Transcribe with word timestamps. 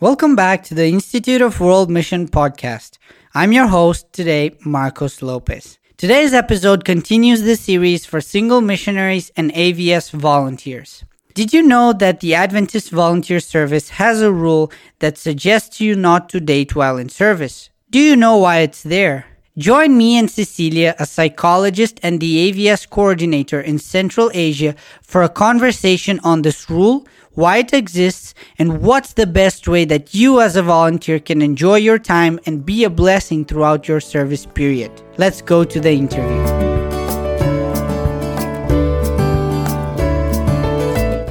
Welcome 0.00 0.36
back 0.36 0.62
to 0.66 0.74
the 0.74 0.86
Institute 0.86 1.42
of 1.42 1.58
World 1.58 1.90
Mission 1.90 2.28
podcast. 2.28 2.98
I'm 3.34 3.52
your 3.52 3.66
host 3.66 4.12
today, 4.12 4.56
Marcos 4.64 5.22
Lopez. 5.22 5.80
Today's 5.96 6.32
episode 6.32 6.84
continues 6.84 7.42
the 7.42 7.56
series 7.56 8.06
for 8.06 8.20
single 8.20 8.60
missionaries 8.60 9.32
and 9.36 9.52
AVS 9.54 10.12
volunteers. 10.12 11.02
Did 11.34 11.52
you 11.52 11.64
know 11.64 11.92
that 11.94 12.20
the 12.20 12.36
Adventist 12.36 12.92
Volunteer 12.92 13.40
Service 13.40 13.88
has 13.88 14.22
a 14.22 14.30
rule 14.30 14.70
that 15.00 15.18
suggests 15.18 15.80
you 15.80 15.96
not 15.96 16.28
to 16.28 16.38
date 16.38 16.76
while 16.76 16.96
in 16.96 17.08
service? 17.08 17.70
Do 17.90 17.98
you 17.98 18.14
know 18.14 18.36
why 18.36 18.58
it's 18.58 18.84
there? 18.84 19.26
Join 19.56 19.98
me 19.98 20.16
and 20.16 20.30
Cecilia, 20.30 20.94
a 21.00 21.06
psychologist 21.06 21.98
and 22.04 22.20
the 22.20 22.52
AVS 22.52 22.88
coordinator 22.88 23.60
in 23.60 23.80
Central 23.80 24.30
Asia, 24.32 24.76
for 25.02 25.24
a 25.24 25.28
conversation 25.28 26.20
on 26.22 26.42
this 26.42 26.70
rule 26.70 27.04
why 27.38 27.58
it 27.58 27.72
exists, 27.72 28.34
and 28.58 28.82
what's 28.82 29.12
the 29.12 29.24
best 29.24 29.68
way 29.68 29.84
that 29.84 30.12
you 30.12 30.40
as 30.40 30.56
a 30.56 30.62
volunteer 30.62 31.20
can 31.20 31.40
enjoy 31.40 31.76
your 31.76 31.96
time 31.96 32.40
and 32.46 32.66
be 32.66 32.82
a 32.82 32.90
blessing 32.90 33.44
throughout 33.44 33.86
your 33.86 34.00
service 34.00 34.44
period. 34.44 34.90
Let's 35.18 35.40
go 35.40 35.62
to 35.62 35.78
the 35.78 35.92
interview. 35.92 36.42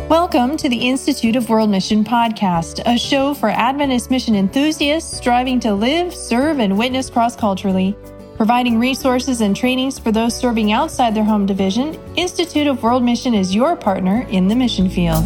Welcome 0.07 0.55
to 0.55 0.69
the 0.69 0.87
Institute 0.87 1.35
of 1.35 1.49
World 1.49 1.71
Mission 1.71 2.05
podcast, 2.05 2.81
a 2.85 2.97
show 2.97 3.33
for 3.33 3.49
Adventist 3.49 4.09
mission 4.09 4.33
enthusiasts 4.33 5.17
striving 5.17 5.59
to 5.59 5.73
live, 5.73 6.13
serve, 6.13 6.61
and 6.61 6.77
witness 6.77 7.09
cross 7.09 7.35
culturally. 7.35 7.97
Providing 8.37 8.79
resources 8.79 9.41
and 9.41 9.53
trainings 9.53 9.99
for 9.99 10.13
those 10.13 10.37
serving 10.37 10.71
outside 10.71 11.13
their 11.13 11.25
home 11.25 11.45
division, 11.45 11.99
Institute 12.15 12.67
of 12.67 12.81
World 12.81 13.03
Mission 13.03 13.33
is 13.33 13.53
your 13.53 13.75
partner 13.75 14.25
in 14.29 14.47
the 14.47 14.55
mission 14.55 14.89
field. 14.89 15.25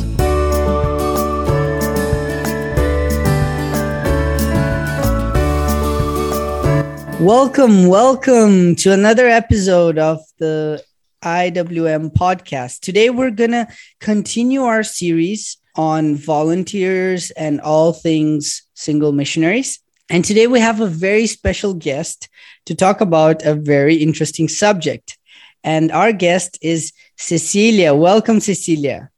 Welcome, 7.22 7.86
welcome 7.86 8.76
to 8.78 8.92
another 8.92 9.28
episode 9.28 10.00
of 10.00 10.22
the 10.40 10.84
IWM 11.24 12.14
podcast. 12.14 12.80
Today 12.80 13.12
we're 13.12 13.30
going 13.30 13.52
to 13.52 13.68
continue 14.00 14.64
our 14.64 14.82
series 14.82 15.58
on 15.76 16.16
volunteers 16.16 17.30
and 17.30 17.62
all 17.62 17.94
things 17.94 18.64
single 18.74 19.12
missionaries. 19.12 19.80
And 20.10 20.26
today 20.26 20.48
we 20.48 20.62
have 20.62 20.80
a 20.82 20.88
very 20.88 21.28
special 21.28 21.76
guest 21.76 22.28
to 22.66 22.74
talk 22.74 23.02
about 23.02 23.46
a 23.46 23.54
very 23.54 23.98
interesting 23.98 24.48
subject. 24.48 25.20
And 25.64 25.92
our 25.92 26.14
guest 26.14 26.58
is 26.60 26.92
Cecilia. 27.18 27.94
Welcome, 27.94 28.40
Cecilia. 28.40 29.12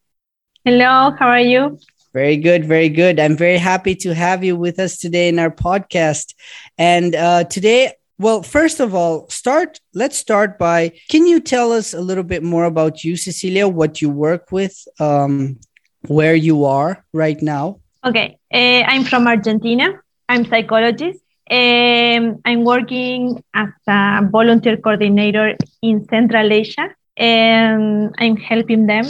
Hello, 0.66 1.16
how 1.17 1.30
are 1.30 1.39
you? 1.39 1.80
Very 2.14 2.38
good, 2.38 2.66
very 2.66 2.89
good. 2.89 3.19
I'm 3.19 3.36
very 3.36 3.58
happy 3.58 3.95
to 3.95 4.14
have 4.14 4.44
you 4.44 4.56
with 4.56 4.78
us 4.78 4.97
today 4.97 5.30
in 5.30 5.39
our 5.39 5.50
podcast. 5.50 6.36
And 6.78 7.16
uh, 7.16 7.45
today, 7.45 7.94
well, 8.19 8.44
first 8.44 8.80
of 8.80 8.94
all, 8.94 9.28
start. 9.30 9.80
Let's 9.95 10.16
start 10.16 10.59
by. 10.59 10.91
Can 11.09 11.25
you 11.25 11.39
tell 11.39 11.72
us 11.72 11.94
a 11.95 12.02
little 12.02 12.23
bit 12.23 12.44
more 12.44 12.66
about 12.66 13.03
you, 13.03 13.17
Cecilia? 13.17 13.67
What 13.67 14.00
you 14.00 14.11
work 14.11 14.52
with, 14.52 14.88
um, 15.00 15.59
where 16.08 16.36
you 16.36 16.66
are 16.66 17.03
right 17.14 17.41
now? 17.41 17.80
Okay, 18.06 18.38
uh, 18.53 18.84
I'm 18.86 19.06
from 19.06 19.25
Argentina. 19.28 20.00
I'm 20.30 20.45
psychologist. 20.45 21.19
Um, 21.50 22.39
I'm 22.45 22.64
working 22.64 23.44
as 23.56 23.69
a 23.88 24.22
volunteer 24.31 24.78
coordinator 24.78 25.58
in 25.81 26.08
Central 26.09 26.53
Asia, 26.53 26.89
and 27.17 28.14
I'm 28.19 28.38
helping 28.38 28.86
them 28.86 29.06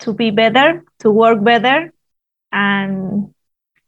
to 0.00 0.12
be 0.12 0.30
better, 0.30 0.84
to 0.98 1.10
work 1.10 1.42
better, 1.42 1.92
and 2.52 3.32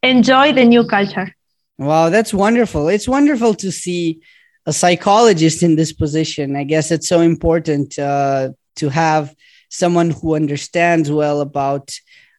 enjoy 0.02 0.52
the 0.52 0.64
new 0.64 0.86
culture. 0.86 1.34
Wow, 1.78 2.10
that's 2.10 2.32
wonderful. 2.32 2.88
It's 2.88 3.08
wonderful 3.08 3.54
to 3.54 3.72
see 3.72 4.20
a 4.66 4.72
psychologist 4.72 5.62
in 5.62 5.76
this 5.76 5.92
position. 5.92 6.56
I 6.56 6.64
guess 6.64 6.90
it's 6.90 7.08
so 7.08 7.20
important 7.20 7.98
uh, 7.98 8.50
to 8.76 8.88
have 8.88 9.34
someone 9.68 10.10
who 10.10 10.36
understands 10.36 11.10
well 11.10 11.40
about 11.40 11.92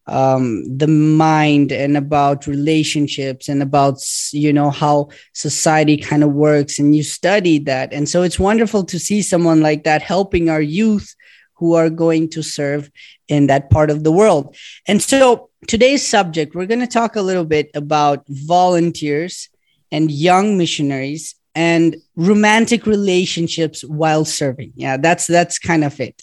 um, 0.08 0.78
the 0.78 0.88
mind 0.88 1.72
and 1.72 1.98
about 1.98 2.48
relationships 2.48 3.50
and 3.50 3.62
about 3.62 3.98
you 4.32 4.54
know 4.54 4.70
how 4.70 5.10
society 5.34 5.98
kind 5.98 6.24
of 6.24 6.32
works 6.32 6.78
and 6.78 6.96
you 6.96 7.02
study 7.02 7.58
that 7.60 7.92
and 7.92 8.08
so 8.08 8.22
it's 8.22 8.38
wonderful 8.38 8.84
to 8.84 9.00
see 9.00 9.24
someone 9.24 9.62
like 9.62 9.84
that 9.84 10.04
helping 10.04 10.48
our 10.48 10.62
youth 10.62 11.16
who 11.56 11.74
are 11.74 11.90
going 11.90 12.30
to 12.30 12.42
serve 12.42 12.90
in 13.28 13.48
that 13.48 13.70
part 13.70 13.90
of 13.90 14.04
the 14.04 14.12
world 14.12 14.56
and 14.88 15.02
so 15.02 15.50
today's 15.68 16.06
subject, 16.06 16.56
we're 16.56 16.66
going 16.66 16.80
to 16.80 16.88
talk 16.88 17.16
a 17.16 17.22
little 17.22 17.46
bit 17.46 17.72
about 17.74 18.24
volunteers 18.28 19.50
and 19.92 20.12
young 20.12 20.58
missionaries 20.58 21.36
and 21.54 21.96
romantic 22.16 22.86
relationships 22.86 23.84
while 23.84 24.26
serving. 24.26 24.74
Yeah, 24.76 24.98
that's 24.98 25.28
that's 25.28 25.58
kind 25.58 25.84
of 25.84 26.00
it. 26.00 26.22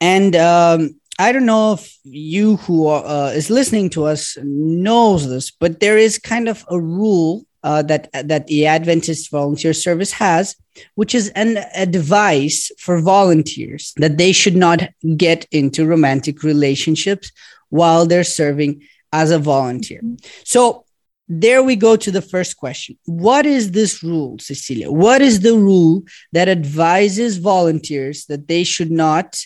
And 0.00 0.36
um, 0.36 1.00
I 1.18 1.32
don't 1.32 1.46
know 1.46 1.74
if 1.74 1.98
you 2.04 2.56
who 2.56 2.86
are, 2.86 3.04
uh, 3.04 3.30
is 3.30 3.50
listening 3.50 3.90
to 3.90 4.04
us 4.04 4.36
knows 4.42 5.28
this, 5.28 5.50
but 5.50 5.80
there 5.80 5.98
is 5.98 6.18
kind 6.18 6.48
of 6.48 6.64
a 6.68 6.80
rule 6.80 7.46
uh, 7.62 7.82
that 7.82 8.10
that 8.12 8.46
the 8.46 8.66
Adventist 8.66 9.30
Volunteer 9.30 9.72
Service 9.72 10.12
has, 10.12 10.56
which 10.94 11.14
is 11.14 11.28
an 11.30 11.58
advice 11.74 12.70
for 12.78 13.00
volunteers 13.00 13.92
that 13.96 14.18
they 14.18 14.32
should 14.32 14.56
not 14.56 14.88
get 15.16 15.46
into 15.50 15.86
romantic 15.86 16.42
relationships 16.42 17.30
while 17.68 18.06
they're 18.06 18.24
serving 18.24 18.82
as 19.12 19.30
a 19.30 19.38
volunteer. 19.38 20.00
So 20.44 20.84
there 21.28 21.62
we 21.62 21.76
go 21.76 21.94
to 21.94 22.10
the 22.10 22.22
first 22.22 22.56
question. 22.56 22.98
What 23.04 23.46
is 23.46 23.70
this 23.70 24.02
rule, 24.02 24.36
Cecilia? 24.40 24.90
What 24.90 25.22
is 25.22 25.40
the 25.40 25.56
rule 25.56 26.02
that 26.32 26.48
advises 26.48 27.36
volunteers 27.38 28.26
that 28.26 28.48
they 28.48 28.64
should 28.64 28.90
not 28.90 29.38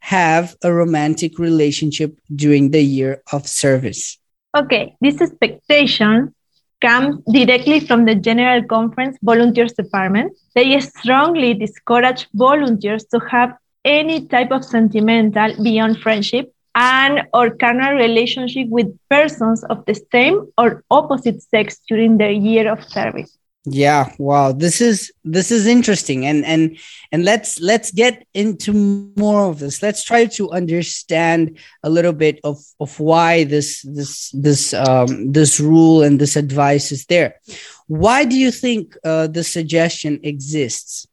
have 0.00 0.56
a 0.62 0.72
romantic 0.72 1.38
relationship 1.38 2.18
during 2.34 2.70
the 2.72 2.82
year 2.82 3.22
of 3.32 3.46
service? 3.46 4.18
Okay, 4.56 4.96
this 5.00 5.20
expectation 5.20 6.34
comes 6.80 7.22
directly 7.32 7.80
from 7.80 8.04
the 8.04 8.14
General 8.14 8.62
Conference 8.64 9.16
Volunteers 9.22 9.72
Department. 9.72 10.36
They 10.54 10.78
strongly 10.80 11.54
discourage 11.54 12.28
volunteers 12.34 13.04
to 13.06 13.20
have 13.30 13.56
any 13.84 14.26
type 14.26 14.50
of 14.50 14.64
sentimental 14.64 15.62
beyond 15.62 15.98
friendship 16.00 16.52
and 16.74 17.22
or 17.32 17.50
carnal 17.50 17.94
relationship 17.94 18.68
with 18.68 18.86
persons 19.10 19.64
of 19.64 19.84
the 19.86 19.94
same 20.12 20.46
or 20.58 20.84
opposite 20.90 21.42
sex 21.42 21.80
during 21.88 22.18
their 22.18 22.30
year 22.30 22.70
of 22.70 22.84
service 22.84 23.38
yeah 23.72 24.12
wow 24.18 24.52
this 24.52 24.80
is 24.80 25.12
this 25.24 25.50
is 25.50 25.66
interesting 25.66 26.26
and 26.26 26.44
and 26.44 26.78
and 27.12 27.24
let's 27.24 27.60
let's 27.60 27.90
get 27.90 28.26
into 28.34 28.72
more 29.16 29.46
of 29.46 29.58
this. 29.58 29.82
Let's 29.82 30.04
try 30.04 30.26
to 30.26 30.50
understand 30.50 31.58
a 31.82 31.90
little 31.90 32.12
bit 32.12 32.40
of 32.44 32.58
of 32.80 33.00
why 33.00 33.44
this 33.44 33.82
this 33.82 34.30
this 34.30 34.74
um 34.74 35.32
this 35.32 35.58
rule 35.58 36.02
and 36.02 36.20
this 36.20 36.36
advice 36.36 36.92
is 36.92 37.06
there. 37.06 37.36
Why 37.86 38.24
do 38.24 38.36
you 38.36 38.50
think 38.50 38.96
uh, 39.04 39.28
the 39.28 39.44
suggestion 39.44 40.20
exists? 40.22 41.06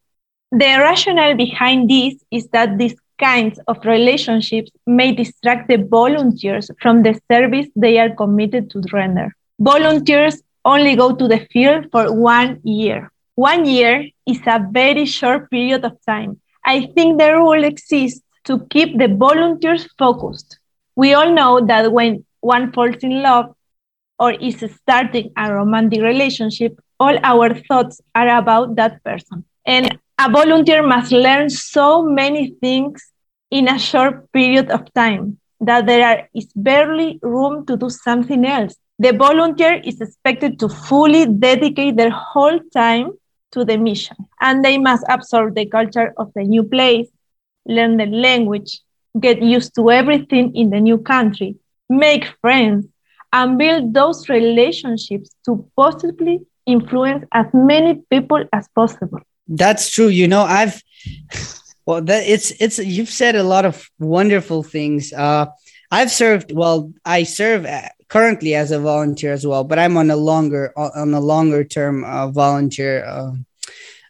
The 0.52 0.78
rationale 0.80 1.36
behind 1.36 1.90
this 1.90 2.16
is 2.32 2.48
that 2.50 2.78
these 2.78 2.96
kinds 3.18 3.60
of 3.68 3.78
relationships 3.86 4.72
may 4.86 5.14
distract 5.14 5.70
the 5.70 5.78
volunteers 5.78 6.70
from 6.82 7.04
the 7.04 7.20
service 7.32 7.68
they 7.76 7.98
are 7.98 8.14
committed 8.14 8.70
to 8.72 8.82
render. 8.92 9.34
Volunteers 9.60 10.42
only 10.66 10.96
go 10.96 11.16
to 11.16 11.28
the 11.28 11.48
field 11.52 11.86
for 11.92 12.12
one 12.12 12.60
year. 12.64 13.12
One 13.36 13.66
year 13.66 14.10
is 14.26 14.40
a 14.48 14.66
very 14.72 15.06
short 15.06 15.50
period 15.52 15.86
of 15.86 15.98
time. 16.06 16.42
I 16.66 16.88
think 16.96 17.20
the 17.20 17.34
rule 17.34 17.64
exists 17.64 18.22
to 18.46 18.66
keep 18.72 18.98
the 18.98 19.08
volunteers 19.08 19.88
focused. 19.98 20.60
We 20.96 21.14
all 21.14 21.32
know 21.32 21.66
that 21.66 21.92
when 21.92 22.26
one 22.42 22.72
falls 22.72 22.98
in 23.04 23.22
love 23.22 23.56
or 24.18 24.32
is 24.34 24.64
starting 24.82 25.32
a 25.38 25.54
romantic 25.54 26.02
relationship, 26.02 26.80
all 27.00 27.18
our 27.24 27.54
thoughts 27.54 28.02
are 28.16 28.38
about 28.38 28.76
that 28.78 29.04
person. 29.04 29.46
And 29.66 30.00
a 30.18 30.30
volunteer 30.32 30.82
must 30.82 31.12
learn 31.12 31.50
so 31.50 32.04
many 32.04 32.56
things 32.62 33.12
in 33.52 33.68
a 33.68 33.78
short 33.78 34.32
period 34.32 34.72
of 34.72 34.92
time 34.94 35.38
that 35.60 35.86
there 35.86 36.30
is 36.34 36.48
barely 36.56 37.20
room 37.22 37.66
to 37.66 37.78
do 37.78 37.90
something 37.90 38.46
else. 38.46 38.76
The 39.00 39.12
volunteer 39.14 39.82
is 39.84 40.00
expected 40.00 40.60
to 40.60 40.70
fully 40.70 41.26
dedicate 41.26 41.98
their 41.98 42.12
whole 42.12 42.60
time 42.74 43.12
to 43.52 43.66
the 43.66 43.78
mission, 43.78 44.16
and 44.42 44.64
they 44.64 44.78
must 44.78 45.06
absorb 45.10 45.56
the 45.56 45.66
culture 45.66 46.14
of 46.18 46.32
the 46.34 46.44
new 46.44 46.64
place, 46.64 47.08
learn 47.66 47.98
the 47.98 48.06
language, 48.06 48.80
get 49.20 49.42
used 49.42 49.76
to 49.76 49.92
everything 49.92 50.56
in 50.56 50.70
the 50.70 50.80
new 50.80 50.98
country, 50.98 51.56
make 51.90 52.26
friends, 52.42 52.86
and 53.34 53.58
build 53.58 53.94
those 53.94 54.30
relationships 54.30 55.30
to 55.46 55.70
possibly 55.76 56.40
influence 56.66 57.26
as 57.34 57.46
many 57.54 57.96
people 58.10 58.44
as 58.54 58.68
possible. 58.76 59.20
That's 59.48 59.90
true. 59.90 60.08
You 60.08 60.28
know, 60.28 60.42
I've 60.42 60.82
well, 61.86 62.02
that 62.02 62.28
it's 62.28 62.52
it's 62.60 62.80
you've 62.80 63.10
said 63.10 63.36
a 63.36 63.44
lot 63.44 63.66
of 63.66 63.90
wonderful 64.00 64.64
things. 64.64 65.14
Uh, 65.14 65.48
I've 65.92 66.12
served. 66.12 66.52
Well, 66.52 66.94
I 67.06 67.24
serve 67.24 67.66
currently 68.16 68.56
as 68.56 68.72
a 68.72 68.80
volunteer 68.80 69.34
as 69.34 69.46
well, 69.46 69.66
but 69.66 69.78
I'm 69.78 69.98
on 69.98 70.10
a 70.10 70.16
longer 70.16 70.72
on 70.78 71.14
a 71.14 71.20
longer 71.20 71.66
term 71.66 72.06
uh, 72.06 72.32
volunteer 72.32 73.04
uh, 73.04 73.34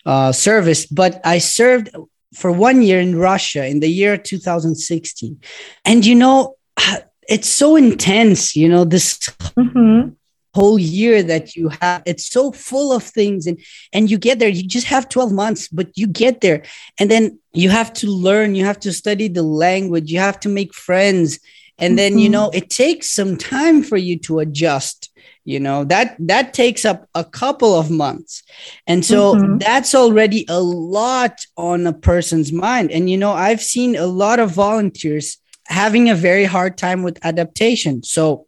uh, 0.06 0.32
service. 0.32 0.86
But 0.86 1.20
I 1.26 1.40
served 1.40 1.90
for 2.36 2.52
one 2.52 2.84
year 2.84 3.00
in 3.00 3.18
Russia 3.18 3.66
in 3.66 3.80
the 3.80 3.88
year 3.88 4.16
2016, 4.16 5.42
and 5.86 6.06
you 6.06 6.14
know 6.14 6.56
it's 7.28 7.50
so 7.50 7.76
intense. 7.76 8.56
You 8.56 8.70
know 8.70 8.86
this. 8.86 9.18
Mm-hmm 9.58 10.14
whole 10.56 10.80
year 10.80 11.22
that 11.22 11.54
you 11.58 11.68
have 11.82 12.02
it's 12.06 12.32
so 12.32 12.50
full 12.50 12.94
of 12.94 13.04
things 13.04 13.46
and 13.46 13.60
and 13.92 14.10
you 14.10 14.18
get 14.18 14.40
there 14.40 14.48
you 14.48 14.64
just 14.66 14.88
have 14.88 15.10
12 15.10 15.34
months 15.34 15.68
but 15.68 15.88
you 15.98 16.08
get 16.08 16.40
there 16.40 16.64
and 16.98 17.12
then 17.12 17.38
you 17.52 17.70
have 17.70 17.92
to 17.92 18.08
learn 18.08 18.56
you 18.56 18.64
have 18.64 18.80
to 18.80 18.94
study 18.94 19.28
the 19.28 19.44
language 19.44 20.10
you 20.10 20.18
have 20.18 20.40
to 20.40 20.48
make 20.48 20.74
friends 20.74 21.42
and 21.78 21.98
then 21.98 22.14
mm-hmm. 22.14 22.20
you 22.20 22.30
know 22.30 22.50
it 22.54 22.70
takes 22.70 23.12
some 23.12 23.38
time 23.38 23.84
for 23.84 23.98
you 23.98 24.18
to 24.18 24.40
adjust 24.40 25.12
you 25.44 25.60
know 25.60 25.84
that 25.84 26.16
that 26.20 26.54
takes 26.54 26.86
up 26.86 27.08
a 27.16 27.24
couple 27.24 27.76
of 27.76 27.90
months 27.90 28.44
and 28.88 29.06
so 29.06 29.36
mm-hmm. 29.36 29.58
that's 29.58 29.94
already 29.94 30.46
a 30.50 30.60
lot 30.60 31.46
on 31.58 31.86
a 31.86 31.94
person's 31.94 32.52
mind 32.52 32.92
and 32.92 33.10
you 33.10 33.18
know 33.18 33.32
i've 33.32 33.62
seen 33.62 33.96
a 33.96 34.06
lot 34.06 34.40
of 34.40 34.52
volunteers 34.52 35.38
having 35.68 36.10
a 36.10 36.16
very 36.16 36.46
hard 36.46 36.78
time 36.78 37.04
with 37.04 37.24
adaptation 37.26 38.04
so 38.04 38.46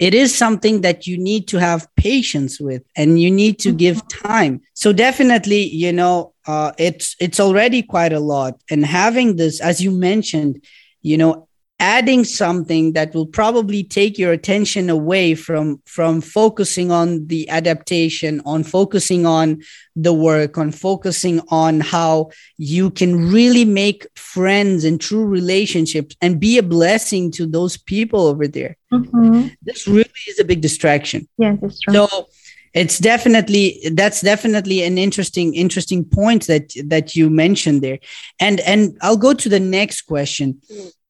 it 0.00 0.12
is 0.12 0.36
something 0.36 0.80
that 0.80 1.06
you 1.06 1.16
need 1.16 1.46
to 1.48 1.58
have 1.58 1.88
patience 1.96 2.60
with 2.60 2.82
and 2.96 3.20
you 3.20 3.30
need 3.30 3.58
to 3.60 3.72
give 3.72 3.96
mm-hmm. 3.98 4.26
time 4.26 4.60
so 4.74 4.92
definitely 4.92 5.62
you 5.68 5.92
know 5.92 6.32
uh, 6.46 6.72
it's 6.78 7.16
it's 7.20 7.40
already 7.40 7.82
quite 7.82 8.12
a 8.12 8.20
lot 8.20 8.60
and 8.70 8.84
having 8.84 9.36
this 9.36 9.60
as 9.60 9.82
you 9.82 9.90
mentioned 9.90 10.62
you 11.02 11.16
know 11.16 11.48
adding 11.80 12.22
something 12.24 12.92
that 12.92 13.12
will 13.14 13.26
probably 13.26 13.82
take 13.82 14.16
your 14.16 14.32
attention 14.32 14.88
away 14.88 15.34
from 15.34 15.82
from 15.86 16.20
focusing 16.20 16.92
on 16.92 17.26
the 17.26 17.48
adaptation 17.48 18.40
on 18.46 18.62
focusing 18.62 19.26
on 19.26 19.60
the 19.96 20.12
work 20.12 20.56
on 20.56 20.70
focusing 20.70 21.40
on 21.48 21.80
how 21.80 22.30
you 22.58 22.90
can 22.90 23.30
really 23.30 23.64
make 23.64 24.06
friends 24.14 24.84
and 24.84 25.00
true 25.00 25.24
relationships 25.24 26.14
and 26.20 26.38
be 26.38 26.58
a 26.58 26.62
blessing 26.62 27.30
to 27.30 27.46
those 27.46 27.76
people 27.76 28.26
over 28.26 28.46
there. 28.46 28.76
Mm-hmm. 28.92 29.48
this 29.62 29.88
really 29.88 30.24
is 30.28 30.38
a 30.38 30.44
big 30.44 30.60
distraction. 30.60 31.28
Yes 31.38 31.58
it's 31.60 31.80
true. 31.80 31.94
So 31.94 32.28
it's 32.72 32.98
definitely 32.98 33.80
that's 33.94 34.20
definitely 34.20 34.82
an 34.82 34.96
interesting 34.96 35.54
interesting 35.54 36.04
point 36.04 36.46
that 36.46 36.72
that 36.86 37.16
you 37.16 37.30
mentioned 37.30 37.82
there. 37.82 37.98
And 38.38 38.60
and 38.60 38.96
i'll 39.00 39.16
go 39.16 39.34
to 39.34 39.48
the 39.48 39.60
next 39.60 40.02
question 40.02 40.60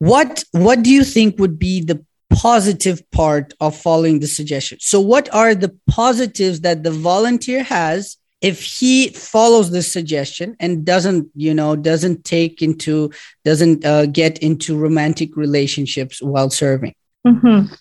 what 0.05 0.45
what 0.53 0.83
do 0.83 0.91
you 0.91 1.05
think 1.05 1.39
would 1.39 1.59
be 1.59 1.81
the 1.81 2.05
positive 2.31 2.99
part 3.11 3.55
of 3.61 3.77
following 3.77 4.21
the 4.21 4.27
suggestion? 4.27 4.79
So 4.81 5.01
what 5.01 5.33
are 5.33 5.55
the 5.55 5.73
positives 5.89 6.61
that 6.61 6.83
the 6.83 6.91
volunteer 6.91 7.63
has 7.63 8.17
if 8.41 8.63
he 8.63 9.09
follows 9.09 9.71
this 9.71 9.91
suggestion 9.91 10.57
and 10.61 10.85
doesn't 10.85 11.31
you 11.35 11.55
know 11.55 11.75
doesn't 11.77 12.25
take 12.25 12.61
into 12.61 13.11
doesn't 13.45 13.85
uh, 13.85 14.07
get 14.07 14.39
into 14.39 14.77
romantic 14.77 15.37
relationships 15.37 16.21
while 16.21 16.51
serving? 16.51 16.95
Mm-hmm. 17.27 17.73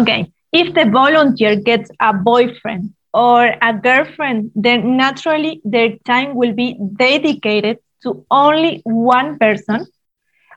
okay. 0.00 0.32
If 0.52 0.74
the 0.74 0.88
volunteer 0.90 1.56
gets 1.56 1.90
a 2.00 2.14
boyfriend 2.14 2.94
or 3.12 3.54
a 3.60 3.74
girlfriend, 3.74 4.52
then 4.54 4.96
naturally 4.96 5.60
their 5.64 5.98
time 6.06 6.34
will 6.34 6.54
be 6.54 6.78
dedicated 6.94 7.78
to 8.04 8.24
only 8.30 8.80
one 8.84 9.38
person, 9.38 9.86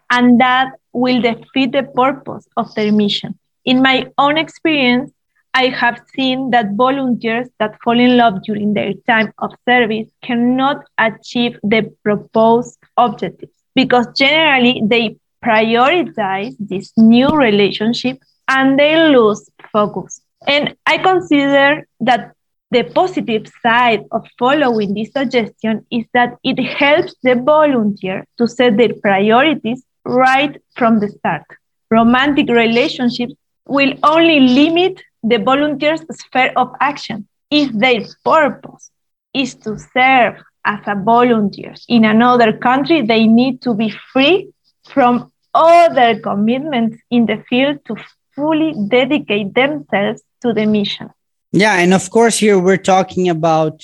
and 0.10 0.40
that 0.40 0.72
will 0.94 1.22
defeat 1.22 1.72
the 1.72 1.84
purpose 1.84 2.48
of 2.58 2.74
their 2.76 2.92
mission. 2.92 3.38
In 3.66 3.82
my 3.82 4.08
own 4.18 4.38
experience, 4.38 5.12
I 5.54 5.68
have 5.68 6.02
seen 6.16 6.52
that 6.52 6.74
volunteers 6.74 7.50
that 7.60 7.78
fall 7.84 8.00
in 8.00 8.18
love 8.18 8.44
during 8.44 8.74
their 8.74 8.94
time 9.08 9.34
of 9.40 9.52
service 9.68 10.08
cannot 10.24 10.84
achieve 10.98 11.58
the 11.64 11.92
proposed 12.04 12.78
objectives 12.98 13.52
because 13.76 14.08
generally 14.16 14.82
they 14.86 15.18
prioritize 15.44 16.56
this 16.60 16.92
new 16.98 17.30
relationship 17.30 18.20
and 18.48 18.78
they 18.78 19.10
lose 19.10 19.50
focus. 19.72 20.22
And 20.48 20.76
I 20.86 20.98
consider 20.98 21.88
that 22.02 22.34
the 22.72 22.84
positive 22.84 23.52
side 23.62 24.04
of 24.12 24.28
following 24.38 24.94
this 24.94 25.12
suggestion 25.12 25.86
is 25.90 26.06
that 26.14 26.38
it 26.44 26.62
helps 26.64 27.16
the 27.24 27.36
volunteer 27.36 28.26
to 28.38 28.48
set 28.48 28.78
their 28.78 28.94
priorities 29.02 29.84
right 30.10 30.62
from 30.76 31.00
the 31.00 31.10
start. 31.10 31.44
Romantic 31.92 32.50
relationships 32.50 33.34
will 33.68 33.94
only 34.04 34.40
limit 34.40 35.02
the 35.24 35.38
volunteer's 35.38 36.02
sphere 36.12 36.52
of 36.56 36.74
action 36.80 37.28
if 37.52 37.72
their 37.74 38.02
purpose 38.24 38.92
is 39.34 39.56
to 39.56 39.78
serve 39.94 40.36
as 40.66 40.80
a 40.88 40.96
volunteer 40.96 41.74
in 41.88 42.06
another 42.06 42.52
country 42.54 43.02
they 43.02 43.26
need 43.26 43.62
to 43.62 43.74
be 43.74 43.90
free 44.12 44.50
from 44.88 45.32
other 45.54 46.20
commitments 46.20 46.98
in 47.10 47.26
the 47.26 47.44
field 47.50 47.78
to 47.86 47.96
fully 48.36 48.74
dedicate 48.88 49.54
themselves 49.54 50.22
to 50.42 50.54
the 50.54 50.66
mission 50.66 51.10
yeah, 51.52 51.80
and 51.80 51.94
of 51.94 52.10
course, 52.10 52.38
here 52.38 52.60
we're 52.60 52.78
talking 52.78 53.28
about 53.28 53.84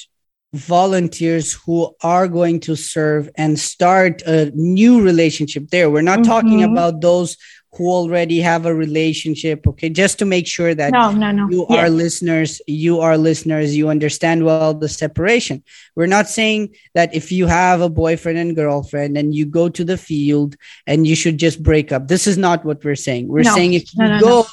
volunteers 0.55 1.53
who 1.53 1.93
are 2.01 2.27
going 2.27 2.59
to 2.61 2.75
serve 2.75 3.29
and 3.35 3.59
start 3.59 4.21
a 4.23 4.51
new 4.55 5.03
relationship 5.03 5.69
there. 5.69 5.89
We're 5.89 6.01
not 6.01 6.19
mm-hmm. 6.19 6.31
talking 6.31 6.63
about 6.63 7.01
those 7.01 7.37
who 7.73 7.89
already 7.89 8.39
have 8.39 8.65
a 8.65 8.73
relationship. 8.73 9.67
Okay, 9.67 9.89
just 9.89 10.17
to 10.19 10.25
make 10.25 10.47
sure 10.47 10.73
that 10.73 10.93
no, 10.93 11.11
no, 11.11 11.31
no. 11.31 11.49
you 11.49 11.65
yes. 11.69 11.79
are 11.79 11.89
listeners, 11.89 12.61
you 12.67 13.01
are 13.01 13.17
listeners, 13.17 13.75
you 13.75 13.89
understand 13.89 14.45
well 14.45 14.73
the 14.73 14.87
separation. 14.87 15.63
We're 15.95 16.07
not 16.07 16.29
saying 16.29 16.75
that 16.93 17.13
if 17.13 17.31
you 17.31 17.47
have 17.47 17.81
a 17.81 17.89
boyfriend 17.89 18.37
and 18.37 18.55
girlfriend 18.55 19.17
and 19.17 19.35
you 19.35 19.45
go 19.45 19.67
to 19.69 19.83
the 19.83 19.97
field 19.97 20.55
and 20.87 21.05
you 21.05 21.15
should 21.15 21.37
just 21.37 21.61
break 21.61 21.91
up. 21.91 22.07
This 22.07 22.27
is 22.27 22.37
not 22.37 22.63
what 22.63 22.83
we're 22.83 22.95
saying. 22.95 23.27
We're 23.27 23.43
saying 23.43 23.73
if 23.73 23.93
you 23.93 24.19
go 24.21 24.45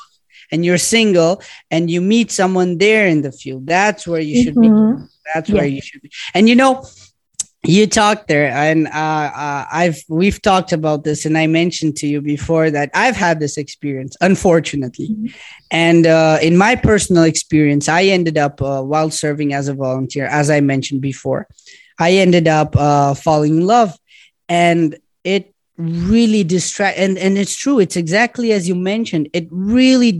and 0.50 0.64
you're 0.64 0.78
single 0.78 1.42
and 1.70 1.90
you 1.90 2.00
meet 2.00 2.32
someone 2.32 2.78
there 2.78 3.06
in 3.06 3.22
the 3.22 3.32
field, 3.32 3.66
that's 3.66 4.06
where 4.06 4.20
you 4.20 4.42
should 4.42 4.56
mm-hmm. 4.56 5.02
be. 5.02 5.08
That's 5.34 5.48
yeah. 5.48 5.56
where 5.56 5.66
you 5.66 5.80
should 5.80 6.02
be. 6.02 6.10
And 6.34 6.48
you 6.48 6.56
know, 6.56 6.84
you 7.64 7.86
talked 7.86 8.26
there 8.26 8.50
and 8.50 8.88
uh, 8.88 8.90
uh, 8.90 9.66
i've 9.70 10.02
we've 10.08 10.42
talked 10.42 10.72
about 10.72 11.04
this 11.04 11.24
and 11.24 11.38
i 11.38 11.46
mentioned 11.46 11.96
to 11.96 12.08
you 12.08 12.20
before 12.20 12.70
that 12.70 12.90
i've 12.92 13.14
had 13.14 13.38
this 13.38 13.56
experience 13.56 14.16
unfortunately 14.20 15.08
mm-hmm. 15.08 15.26
and 15.70 16.06
uh, 16.06 16.38
in 16.42 16.56
my 16.56 16.74
personal 16.74 17.22
experience 17.22 17.88
i 17.88 18.02
ended 18.04 18.36
up 18.36 18.60
uh, 18.60 18.82
while 18.82 19.10
serving 19.10 19.54
as 19.54 19.68
a 19.68 19.74
volunteer 19.74 20.26
as 20.26 20.50
i 20.50 20.60
mentioned 20.60 21.00
before 21.00 21.46
i 22.00 22.12
ended 22.12 22.48
up 22.48 22.74
uh, 22.76 23.14
falling 23.14 23.58
in 23.58 23.66
love 23.66 23.96
and 24.48 24.98
it 25.22 25.54
really 25.78 26.44
distract 26.44 26.98
and 26.98 27.16
and 27.16 27.38
it's 27.38 27.56
true 27.56 27.78
it's 27.78 27.96
exactly 27.96 28.52
as 28.52 28.68
you 28.68 28.74
mentioned 28.74 29.28
it 29.32 29.46
really 29.50 30.12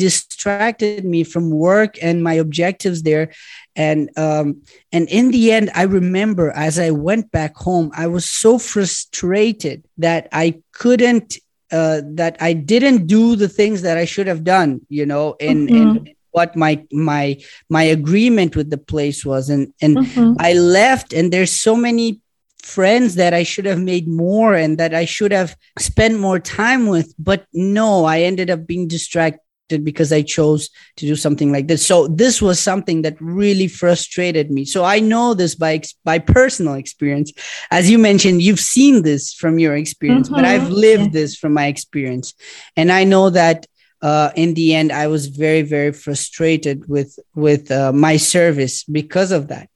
distracted 0.43 1.05
me 1.05 1.23
from 1.23 1.51
work 1.51 1.97
and 2.03 2.23
my 2.23 2.35
objectives 2.35 3.03
there 3.03 3.31
and 3.77 4.11
um 4.19 4.61
and 4.91 5.09
in 5.09 5.31
the 5.31 5.53
end 5.53 5.71
i 5.75 5.83
remember 5.83 6.51
as 6.51 6.79
i 6.79 6.91
went 6.91 7.31
back 7.31 7.55
home 7.57 7.91
i 7.95 8.07
was 8.09 8.29
so 8.29 8.59
frustrated 8.59 9.85
that 9.99 10.29
i 10.33 10.61
couldn't 10.73 11.39
uh 11.71 12.01
that 12.05 12.37
i 12.41 12.53
didn't 12.53 13.07
do 13.07 13.37
the 13.37 13.49
things 13.49 13.83
that 13.83 13.97
i 13.97 14.05
should 14.05 14.27
have 14.27 14.43
done 14.43 14.81
you 14.89 15.07
know 15.07 15.35
in 15.39 15.67
mm-hmm. 15.67 16.07
in 16.07 16.15
what 16.33 16.57
my 16.57 16.85
my 16.91 17.39
my 17.69 17.85
agreement 17.85 18.57
with 18.57 18.69
the 18.71 18.79
place 18.93 19.25
was 19.25 19.49
and 19.49 19.73
and 19.81 19.97
mm-hmm. 19.97 20.33
i 20.41 20.55
left 20.55 21.13
and 21.13 21.33
there's 21.33 21.53
so 21.53 21.77
many 21.77 22.21
friends 22.63 23.17
that 23.17 23.35
I 23.35 23.43
should 23.43 23.67
have 23.67 23.81
made 23.81 24.07
more 24.07 24.55
and 24.55 24.79
that 24.79 24.95
I 24.95 25.05
should 25.05 25.33
have 25.33 25.57
spent 25.79 26.19
more 26.19 26.39
time 26.39 26.87
with. 26.87 27.13
But 27.19 27.47
no, 27.53 28.05
I 28.05 28.21
ended 28.21 28.51
up 28.51 28.67
being 28.67 28.87
distracted 28.87 29.42
because 29.79 30.13
I 30.13 30.23
chose 30.23 30.71
to 30.97 31.07
do 31.07 31.17
something 31.17 31.53
like 31.53 31.69
this. 31.69 31.85
So 31.87 32.09
this 32.09 32.41
was 32.43 32.61
something 32.61 33.03
that 33.03 33.21
really 33.21 33.69
frustrated 33.69 34.51
me. 34.51 34.65
So 34.65 34.85
I 34.85 35.01
know 35.01 35.35
this 35.35 35.55
by 35.55 35.83
by 36.05 36.19
personal 36.19 36.75
experience. 36.75 37.33
As 37.71 37.91
you 37.91 37.99
mentioned, 37.99 38.43
you've 38.43 38.61
seen 38.61 39.03
this 39.03 39.35
from 39.35 39.59
your 39.59 39.77
experience, 39.77 40.29
mm-hmm. 40.29 40.37
but 40.37 40.45
I've 40.45 40.71
lived 40.71 41.15
yeah. 41.15 41.21
this 41.21 41.37
from 41.37 41.53
my 41.55 41.67
experience, 41.67 42.35
and 42.77 42.91
I 42.93 43.05
know 43.05 43.31
that. 43.31 43.67
Uh, 44.03 44.33
in 44.35 44.55
the 44.55 44.75
end, 44.75 44.91
I 44.91 45.07
was 45.07 45.29
very, 45.29 45.63
very 45.63 45.93
frustrated 45.93 46.89
with 46.89 47.17
with 47.37 47.71
uh, 47.71 47.93
my 47.93 48.17
service 48.17 48.83
because 48.83 49.31
of 49.31 49.47
that, 49.47 49.69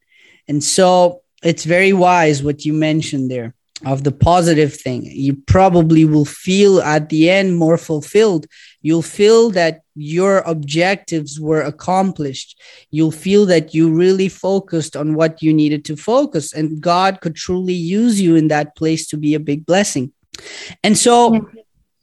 and 0.49 0.61
so 0.61 1.21
it's 1.41 1.63
very 1.63 1.93
wise 1.93 2.43
what 2.43 2.65
you 2.65 2.73
mentioned 2.73 3.31
there 3.31 3.55
of 3.85 4.03
the 4.03 4.11
positive 4.11 4.73
thing. 4.73 5.03
You 5.05 5.35
probably 5.35 6.05
will 6.05 6.25
feel 6.25 6.81
at 6.81 7.09
the 7.09 7.29
end 7.29 7.57
more 7.57 7.77
fulfilled. 7.77 8.47
You'll 8.87 9.01
feel 9.01 9.49
that 9.49 9.81
your 9.95 10.39
objectives 10.53 11.41
were 11.41 11.59
accomplished. 11.59 12.57
You'll 12.89 13.19
feel 13.25 13.45
that 13.47 13.73
you 13.75 13.91
really 13.93 14.29
focused 14.29 14.95
on 14.95 15.13
what 15.13 15.43
you 15.43 15.53
needed 15.53 15.83
to 15.89 15.97
focus, 15.97 16.53
and 16.53 16.79
God 16.79 17.19
could 17.19 17.35
truly 17.35 17.73
use 17.73 18.21
you 18.21 18.37
in 18.37 18.47
that 18.47 18.77
place 18.77 19.05
to 19.09 19.17
be 19.17 19.33
a 19.33 19.41
big 19.41 19.65
blessing. 19.65 20.13
And 20.85 20.97
so, 20.97 21.49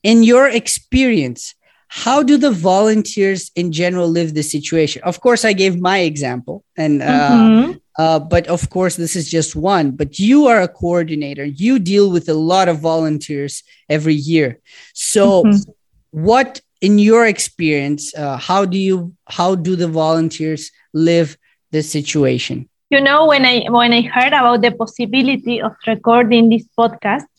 in 0.03 0.25
your 0.25 0.47
experience, 0.47 1.55
how 1.89 2.23
do 2.23 2.37
the 2.37 2.51
volunteers 2.51 3.51
in 3.57 3.73
general 3.73 4.09
live 4.11 4.35
the 4.35 4.43
situation? 4.43 5.01
Of 5.05 5.23
course, 5.23 5.43
I 5.43 5.55
gave 5.55 5.81
my 5.81 6.01
example, 6.01 6.65
and 6.77 7.01
uh, 7.01 7.31
mm-hmm. 7.31 7.73
uh, 7.97 8.19
but 8.19 8.47
of 8.49 8.69
course, 8.69 8.97
this 8.97 9.17
is 9.17 9.31
just 9.31 9.57
one. 9.57 9.93
But 9.93 10.19
you 10.19 10.49
are 10.49 10.61
a 10.61 10.69
coordinator. 10.69 11.47
You 11.47 11.79
deal 11.79 12.11
with 12.11 12.29
a 12.29 12.35
lot 12.35 12.69
of 12.69 12.81
volunteers 12.81 13.63
every 13.89 14.19
year. 14.33 14.61
So, 14.93 15.45
mm-hmm. 15.45 15.71
what 16.11 16.61
in 16.85 16.99
your 16.99 17.27
experience, 17.27 18.15
uh, 18.15 18.37
how 18.37 18.65
do 18.67 18.79
you 18.79 19.15
how 19.39 19.55
do 19.55 19.75
the 19.75 19.89
volunteers 19.89 20.71
live 20.93 21.37
this 21.71 21.91
situation? 21.91 22.69
You 22.91 23.01
know, 23.01 23.27
when 23.27 23.45
I 23.47 23.57
when 23.71 23.93
I 23.93 24.03
heard 24.03 24.35
about 24.41 24.61
the 24.61 24.73
possibility 24.73 25.63
of 25.63 25.73
recording 25.87 26.51
this 26.51 26.67
podcast, 26.79 27.31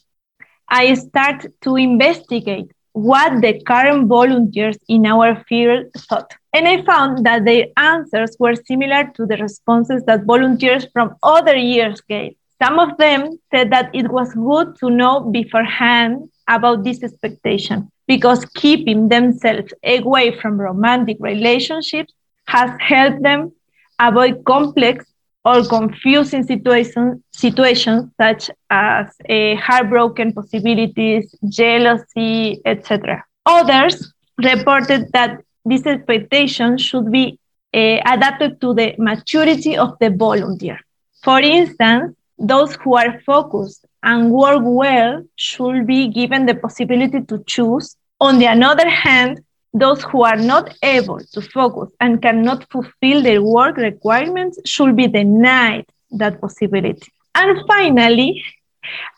I 0.67 0.95
start 0.95 1.45
to 1.61 1.75
investigate 1.75 2.71
what 2.93 3.41
the 3.43 3.53
current 3.71 4.07
volunteers 4.07 4.77
in 4.87 5.05
our 5.05 5.29
field 5.47 5.85
thought. 6.07 6.31
And 6.53 6.67
I 6.67 6.81
found 6.83 7.25
that 7.27 7.45
their 7.45 7.65
answers 7.77 8.35
were 8.39 8.55
similar 8.55 9.03
to 9.15 9.25
the 9.27 9.37
responses 9.37 10.01
that 10.07 10.25
volunteers 10.25 10.87
from 10.93 11.15
other 11.21 11.55
years 11.55 12.01
gave. 12.01 12.35
Some 12.63 12.79
of 12.79 12.97
them 12.97 13.37
said 13.51 13.69
that 13.71 13.93
it 13.93 14.09
was 14.09 14.33
good 14.33 14.75
to 14.79 14.89
know 14.89 15.19
beforehand 15.19 16.29
about 16.47 16.83
this 16.83 17.03
expectation 17.03 17.91
because 18.07 18.45
keeping 18.55 19.09
themselves 19.09 19.74
away 19.83 20.38
from 20.39 20.59
romantic 20.59 21.17
relationships 21.19 22.13
has 22.47 22.69
helped 22.79 23.21
them 23.24 23.51
avoid 24.00 24.43
complex 24.45 25.05
or 25.45 25.63
confusing 25.65 26.43
situations, 26.43 27.21
situations 27.31 28.09
such 28.19 28.50
as 28.69 29.07
uh, 29.29 29.55
heartbroken 29.57 30.33
possibilities, 30.33 31.33
jealousy, 31.47 32.62
etc. 32.65 33.24
Others 33.45 34.12
reported 34.43 35.12
that 35.13 35.39
this 35.63 35.85
expectation 35.85 36.77
should 36.77 37.12
be 37.12 37.39
uh, 37.74 38.00
adapted 38.05 38.59
to 38.62 38.74
the 38.74 38.95
maturity 38.97 39.77
of 39.77 39.97
the 40.00 40.09
volunteer. 40.09 40.79
For 41.24 41.39
instance, 41.39 42.15
those 42.38 42.75
who 42.75 42.95
are 42.95 43.19
focused 43.25 43.85
and 44.05 44.31
work 44.31 44.62
well 44.63 45.24
should 45.35 45.85
be 45.88 46.07
given 46.07 46.45
the 46.45 46.55
possibility 46.55 47.21
to 47.21 47.43
choose. 47.45 47.97
On 48.21 48.38
the 48.39 48.47
other 48.47 48.88
hand, 48.88 49.43
those 49.74 50.03
who 50.03 50.24
are 50.24 50.38
not 50.38 50.74
able 50.83 51.19
to 51.33 51.41
focus 51.41 51.91
and 52.00 52.21
cannot 52.21 52.69
fulfill 52.71 53.21
their 53.24 53.41
work 53.41 53.75
requirements 53.75 54.59
should 54.65 54.95
be 54.95 55.07
denied 55.07 55.85
that 56.12 56.39
possibility. 56.39 57.12
And 57.33 57.59
finally, 57.67 58.43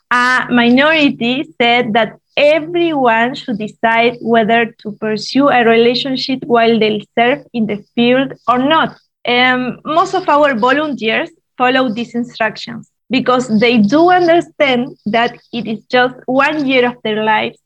a 0.09 0.47
minority 0.49 1.43
said 1.61 1.93
that 1.93 2.17
everyone 2.37 3.35
should 3.35 3.59
decide 3.59 4.17
whether 4.21 4.65
to 4.81 4.93
pursue 4.93 5.49
a 5.49 5.63
relationship 5.65 6.39
while 6.45 6.79
they 6.79 7.05
serve 7.17 7.45
in 7.53 7.67
the 7.67 7.83
field 7.93 8.33
or 8.47 8.57
not. 8.57 8.97
Um, 9.27 9.81
most 9.83 10.15
of 10.15 10.27
our 10.29 10.55
volunteers 10.55 11.29
follow 11.57 11.93
these 11.93 12.15
instructions 12.15 12.89
because 13.09 13.47
they 13.59 13.77
do 13.77 14.09
understand 14.09 14.97
that 15.05 15.37
it 15.53 15.67
is 15.67 15.83
just 15.85 16.15
one 16.25 16.65
year 16.65 16.87
of 16.87 16.95
their 17.03 17.23
lives 17.23 17.57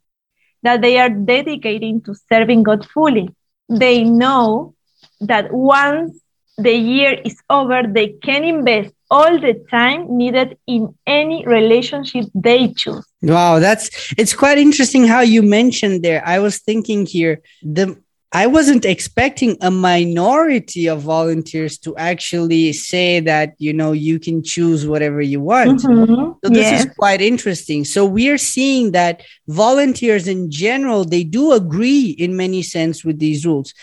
that 0.63 0.81
they 0.81 0.97
are 0.99 1.09
dedicating 1.09 2.01
to 2.01 2.13
serving 2.31 2.63
God 2.63 2.85
fully. 2.87 3.29
They 3.69 4.03
know 4.03 4.75
that 5.21 5.51
once 5.51 6.19
the 6.57 6.73
year 6.73 7.19
is 7.25 7.41
over, 7.49 7.83
they 7.83 8.09
can 8.23 8.43
invest 8.43 8.93
all 9.09 9.39
the 9.39 9.65
time 9.69 10.15
needed 10.17 10.57
in 10.67 10.95
any 11.05 11.45
relationship 11.45 12.25
they 12.33 12.73
choose. 12.73 13.05
Wow, 13.21 13.59
that's 13.59 14.13
it's 14.17 14.33
quite 14.33 14.57
interesting 14.57 15.05
how 15.05 15.21
you 15.21 15.41
mentioned 15.41 16.03
there. 16.03 16.25
I 16.25 16.39
was 16.39 16.59
thinking 16.59 17.05
here 17.05 17.41
the 17.61 17.97
I 18.33 18.47
wasn't 18.47 18.85
expecting 18.85 19.57
a 19.59 19.69
minority 19.69 20.87
of 20.87 21.01
volunteers 21.01 21.77
to 21.79 21.95
actually 21.97 22.71
say 22.71 23.19
that, 23.19 23.55
you 23.57 23.73
know, 23.73 23.91
you 23.91 24.19
can 24.19 24.41
choose 24.41 24.87
whatever 24.87 25.21
you 25.21 25.41
want. 25.41 25.81
Mm-hmm. 25.81 26.31
So 26.43 26.49
this 26.49 26.71
is 26.85 26.93
quite 26.95 27.21
interesting. 27.21 27.83
So 27.83 28.05
we 28.05 28.29
are 28.29 28.37
seeing 28.37 28.91
that 28.91 29.23
volunteers 29.49 30.29
in 30.29 30.49
general, 30.49 31.03
they 31.03 31.25
do 31.25 31.51
agree 31.51 32.11
in 32.11 32.37
many 32.37 32.61
sense 32.61 33.03
with 33.03 33.19
these 33.19 33.45
rules. 33.45 33.73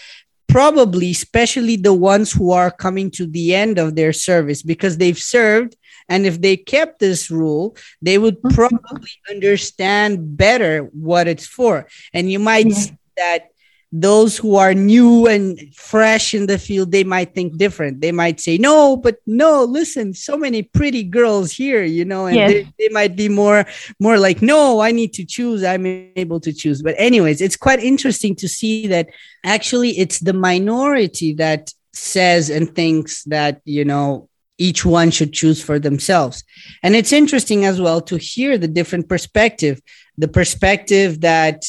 Probably, 0.47 1.11
especially 1.11 1.77
the 1.77 1.93
ones 1.93 2.33
who 2.33 2.53
are 2.53 2.71
coming 2.71 3.11
to 3.13 3.27
the 3.27 3.55
end 3.55 3.79
of 3.79 3.97
their 3.97 4.15
service 4.15 4.63
because 4.63 4.97
they've 4.97 5.19
served 5.19 5.77
and 6.09 6.25
if 6.25 6.41
they 6.41 6.57
kept 6.57 7.01
this 7.01 7.31
rule, 7.31 7.77
they 8.01 8.17
would 8.17 8.41
mm-hmm. 8.41 8.55
probably 8.55 9.11
understand 9.29 10.39
better 10.39 10.85
what 10.93 11.29
it's 11.29 11.47
for. 11.47 11.87
And 12.15 12.33
you 12.33 12.39
might 12.39 12.69
yeah. 12.69 12.75
see 12.75 12.99
that 13.19 13.49
those 13.91 14.37
who 14.37 14.57
are 14.57 14.75
new 14.75 15.27
and 15.27 15.59
fresh 15.75 16.35
in 16.35 16.47
the 16.47 16.59
field 16.59 16.93
they 16.93 17.05
might 17.05 17.35
think 17.35 17.57
different. 17.57 18.01
They 18.01 18.13
might 18.13 18.41
say 18.41 18.59
no 18.59 18.97
but 18.97 19.17
no 19.27 19.65
listen 19.65 20.13
so 20.13 20.37
many 20.37 20.63
pretty 20.63 21.03
girls 21.03 21.53
here 21.53 21.83
you 21.83 22.05
know 22.05 22.27
and 22.27 22.37
yes. 22.37 22.51
they, 22.51 22.73
they 22.79 22.89
might 22.93 23.17
be 23.17 23.29
more 23.29 23.65
more 23.99 24.19
like 24.19 24.43
no 24.43 24.81
i 24.81 24.93
need 24.93 25.15
to 25.15 25.25
choose. 25.25 25.65
I'm 25.65 25.87
able 26.17 26.41
to 26.41 26.53
choose. 26.53 26.83
But 26.83 26.97
anyways 26.99 27.41
it's 27.41 27.57
quite 27.57 27.81
interesting 27.81 28.35
to 28.37 28.49
see 28.49 28.87
that 28.89 29.09
actually 29.45 29.99
it's 29.99 30.19
the 30.21 30.35
minority 30.35 31.33
that 31.35 31.73
says 31.95 32.51
and 32.51 32.75
thinks 32.75 33.25
that 33.25 33.61
you 33.65 33.85
know 33.85 34.29
each 34.59 34.85
one 34.85 35.11
should 35.11 35.33
choose 35.33 35.63
for 35.63 35.79
themselves. 35.79 36.43
And 36.83 36.97
it's 36.97 37.13
interesting 37.13 37.65
as 37.65 37.81
well 37.81 38.01
to 38.03 38.17
hear 38.17 38.59
the 38.59 38.69
different 38.69 39.09
perspective 39.09 39.81
the 40.19 40.29
perspective 40.29 41.21
that 41.21 41.63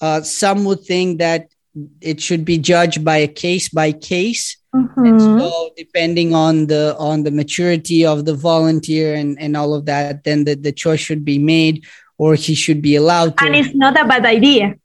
uh, 0.00 0.20
some 0.20 0.64
would 0.64 0.80
think 0.80 1.20
that 1.20 1.51
it 2.00 2.20
should 2.20 2.44
be 2.44 2.58
judged 2.58 3.04
by 3.04 3.18
a 3.18 3.28
case 3.28 3.68
by 3.68 3.92
case. 3.92 4.56
Mm-hmm. 4.74 5.04
and 5.04 5.20
so 5.20 5.70
depending 5.76 6.34
on 6.34 6.66
the 6.66 6.96
on 6.98 7.24
the 7.24 7.30
maturity 7.30 8.06
of 8.06 8.24
the 8.24 8.32
volunteer 8.32 9.14
and 9.14 9.38
and 9.38 9.54
all 9.54 9.74
of 9.74 9.84
that 9.84 10.24
then 10.24 10.44
the, 10.44 10.54
the 10.54 10.72
choice 10.72 11.00
should 11.00 11.26
be 11.26 11.38
made 11.38 11.84
or 12.16 12.34
he 12.36 12.54
should 12.54 12.80
be 12.80 12.96
allowed 12.96 13.36
to. 13.36 13.44
And 13.44 13.54
it's 13.54 13.74
not 13.74 14.00
a 14.00 14.06
bad 14.06 14.24
idea. 14.24 14.76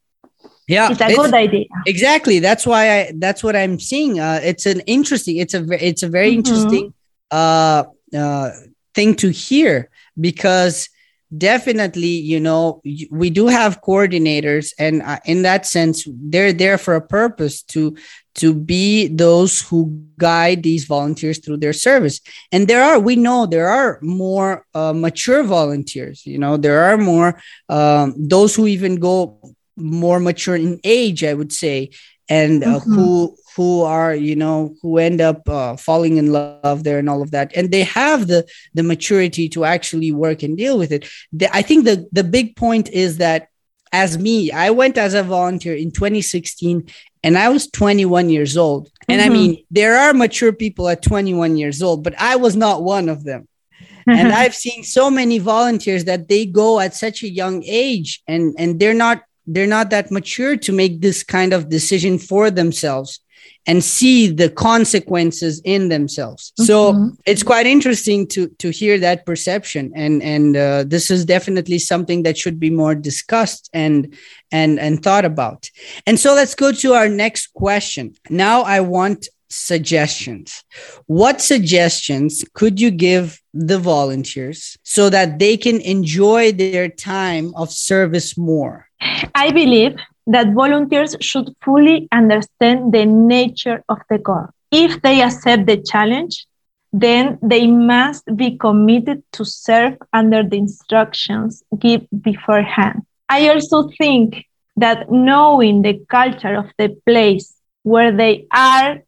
Yeah 0.68 0.92
it's 0.92 1.00
a 1.00 1.08
it's, 1.08 1.16
good 1.16 1.34
idea. 1.34 1.68
Exactly. 1.86 2.40
That's 2.40 2.68
why 2.68 3.00
i 3.00 3.12
that's 3.16 3.42
what 3.46 3.56
i'm 3.56 3.80
seeing. 3.80 4.20
Uh 4.20 4.42
it's 4.44 4.66
an 4.66 4.82
interesting 4.82 5.38
it's 5.38 5.54
a 5.54 5.64
it's 5.82 6.04
a 6.04 6.10
very 6.10 6.32
mm-hmm. 6.32 6.40
interesting 6.40 6.94
uh 7.32 7.86
uh 8.14 8.50
thing 8.94 9.16
to 9.24 9.30
hear 9.30 9.90
because 10.20 10.90
definitely 11.36 12.08
you 12.08 12.40
know 12.40 12.82
we 13.12 13.30
do 13.30 13.48
have 13.48 13.82
coordinators 13.82 14.72
and 14.80 15.02
uh, 15.02 15.20
in 15.26 15.42
that 15.42 15.66
sense 15.66 16.08
they're 16.08 16.54
there 16.54 16.78
for 16.78 16.96
a 16.96 17.02
purpose 17.02 17.62
to 17.64 17.98
to 18.38 18.54
be 18.54 19.08
those 19.08 19.62
who 19.62 20.04
guide 20.18 20.62
these 20.62 20.86
volunteers 20.86 21.40
through 21.40 21.58
their 21.58 21.74
service. 21.74 22.22
And 22.52 22.68
there 22.68 22.84
are 22.84 23.00
we 23.00 23.16
know 23.16 23.48
there 23.48 23.68
are 23.68 24.00
more 24.02 24.64
uh, 24.76 24.94
mature 24.94 25.44
volunteers 25.44 26.26
you 26.26 26.38
know 26.38 26.56
there 26.56 26.84
are 26.84 26.98
more 26.98 27.42
um, 27.68 28.16
those 28.18 28.56
who 28.56 28.68
even 28.68 28.96
go 28.98 29.40
more 29.76 30.20
mature 30.20 30.56
in 30.56 30.80
age 30.84 31.24
i 31.24 31.34
would 31.34 31.54
say 31.54 31.92
and 32.30 32.64
uh, 32.64 32.80
mm-hmm. 32.80 32.94
who 32.94 33.38
who 33.56 33.82
are 33.82 34.14
you 34.14 34.36
know 34.36 34.76
who 34.82 34.98
end 34.98 35.20
up 35.20 35.48
uh, 35.50 35.76
falling 35.76 36.18
in 36.18 36.32
love 36.32 36.84
there 36.84 37.00
and 37.00 37.10
all 37.10 37.22
of 37.22 37.32
that 37.32 37.52
and 37.56 37.72
they 37.72 37.84
have 37.84 38.28
the 38.28 38.48
the 38.74 38.84
maturity 38.84 39.50
to 39.50 39.66
actually 39.66 40.12
work 40.12 40.44
and 40.44 40.58
deal 40.58 40.78
with 40.78 40.92
it 40.92 41.10
the, 41.34 41.54
i 41.56 41.62
think 41.62 41.84
the 41.84 42.08
the 42.12 42.24
big 42.24 42.56
point 42.56 42.90
is 42.90 43.18
that 43.18 43.48
as 43.92 44.18
me 44.18 44.52
i 44.52 44.70
went 44.70 44.98
as 44.98 45.14
a 45.14 45.24
volunteer 45.24 45.76
in 45.76 45.92
2016 45.92 46.88
and 47.24 47.38
i 47.38 47.50
was 47.50 47.68
21 47.72 48.30
years 48.30 48.58
old 48.58 48.92
and 49.08 49.22
mm-hmm. 49.22 49.32
i 49.32 49.34
mean 49.34 49.66
there 49.72 49.98
are 49.98 50.14
mature 50.14 50.54
people 50.54 50.88
at 50.88 51.02
21 51.02 51.58
years 51.58 51.82
old 51.82 52.04
but 52.04 52.14
i 52.20 52.36
was 52.36 52.56
not 52.56 52.84
one 52.84 53.10
of 53.10 53.24
them 53.24 53.48
and 54.08 54.30
i've 54.30 54.56
seen 54.56 54.84
so 54.84 55.10
many 55.10 55.40
volunteers 55.40 56.06
that 56.06 56.28
they 56.28 56.46
go 56.46 56.80
at 56.80 56.94
such 56.94 57.24
a 57.24 57.30
young 57.30 57.64
age 57.66 58.22
and 58.28 58.56
and 58.58 58.80
they're 58.80 58.94
not 58.94 59.24
they're 59.48 59.66
not 59.68 59.90
that 59.90 60.12
mature 60.12 60.58
to 60.58 60.72
make 60.72 61.02
this 61.02 61.24
kind 61.24 61.54
of 61.54 61.70
decision 61.70 62.20
for 62.20 62.52
themselves 62.52 63.22
and 63.66 63.84
see 63.84 64.28
the 64.28 64.50
consequences 64.50 65.62
in 65.66 65.90
themselves. 65.90 66.52
Mm-hmm. 66.52 66.64
So 66.64 67.12
it's 67.26 67.44
quite 67.44 67.66
interesting 67.66 68.28
to 68.28 68.48
to 68.60 68.70
hear 68.70 68.98
that 69.00 69.26
perception, 69.26 69.92
and 69.96 70.24
and 70.24 70.56
uh, 70.56 70.84
this 70.88 71.12
is 71.12 71.26
definitely 71.26 71.80
something 71.80 72.24
that 72.24 72.38
should 72.38 72.60
be 72.60 72.70
more 72.70 72.96
discussed 72.96 73.70
and 73.74 74.16
and 74.52 74.80
and 74.80 75.04
thought 75.04 75.26
about. 75.26 75.70
And 76.06 76.20
so 76.20 76.34
let's 76.34 76.56
go 76.56 76.72
to 76.72 76.94
our 76.94 77.10
next 77.10 77.54
question. 77.54 78.16
Now 78.30 78.62
I 78.62 78.80
want 78.82 79.28
suggestions. 79.50 80.64
What 81.06 81.42
suggestions 81.42 82.44
could 82.54 82.80
you 82.80 82.92
give 82.92 83.42
the 83.54 83.80
volunteers 83.80 84.78
so 84.84 85.10
that 85.10 85.40
they 85.40 85.58
can 85.58 85.82
enjoy 85.82 86.52
their 86.52 86.90
time 86.90 87.54
of 87.56 87.72
service 87.72 88.38
more? 88.38 88.88
I 89.36 89.52
believe 89.52 89.96
that 90.28 90.54
volunteers 90.54 91.16
should 91.22 91.50
fully 91.64 92.08
understand 92.12 92.94
the 92.94 93.06
nature 93.06 93.84
of 93.90 94.00
the 94.10 94.18
goal. 94.18 94.48
If 94.72 95.02
they 95.02 95.22
accept 95.22 95.66
the 95.66 95.78
challenge, 95.78 96.46
then 96.92 97.38
they 97.42 97.68
must 97.68 98.26
be 98.36 98.58
committed 98.58 99.24
to 99.34 99.46
serve 99.46 99.98
under 100.14 100.44
the 100.44 100.58
instructions 100.58 101.64
given 101.78 102.08
beforehand. 102.22 103.04
I 103.30 103.50
also 103.50 103.90
think 103.98 104.46
that 104.78 105.12
knowing 105.12 105.82
the 105.82 106.06
culture 106.10 106.56
of 106.56 106.72
the 106.78 106.90
place 107.06 107.54
where 107.84 108.12
they 108.12 108.48
are 108.52 109.02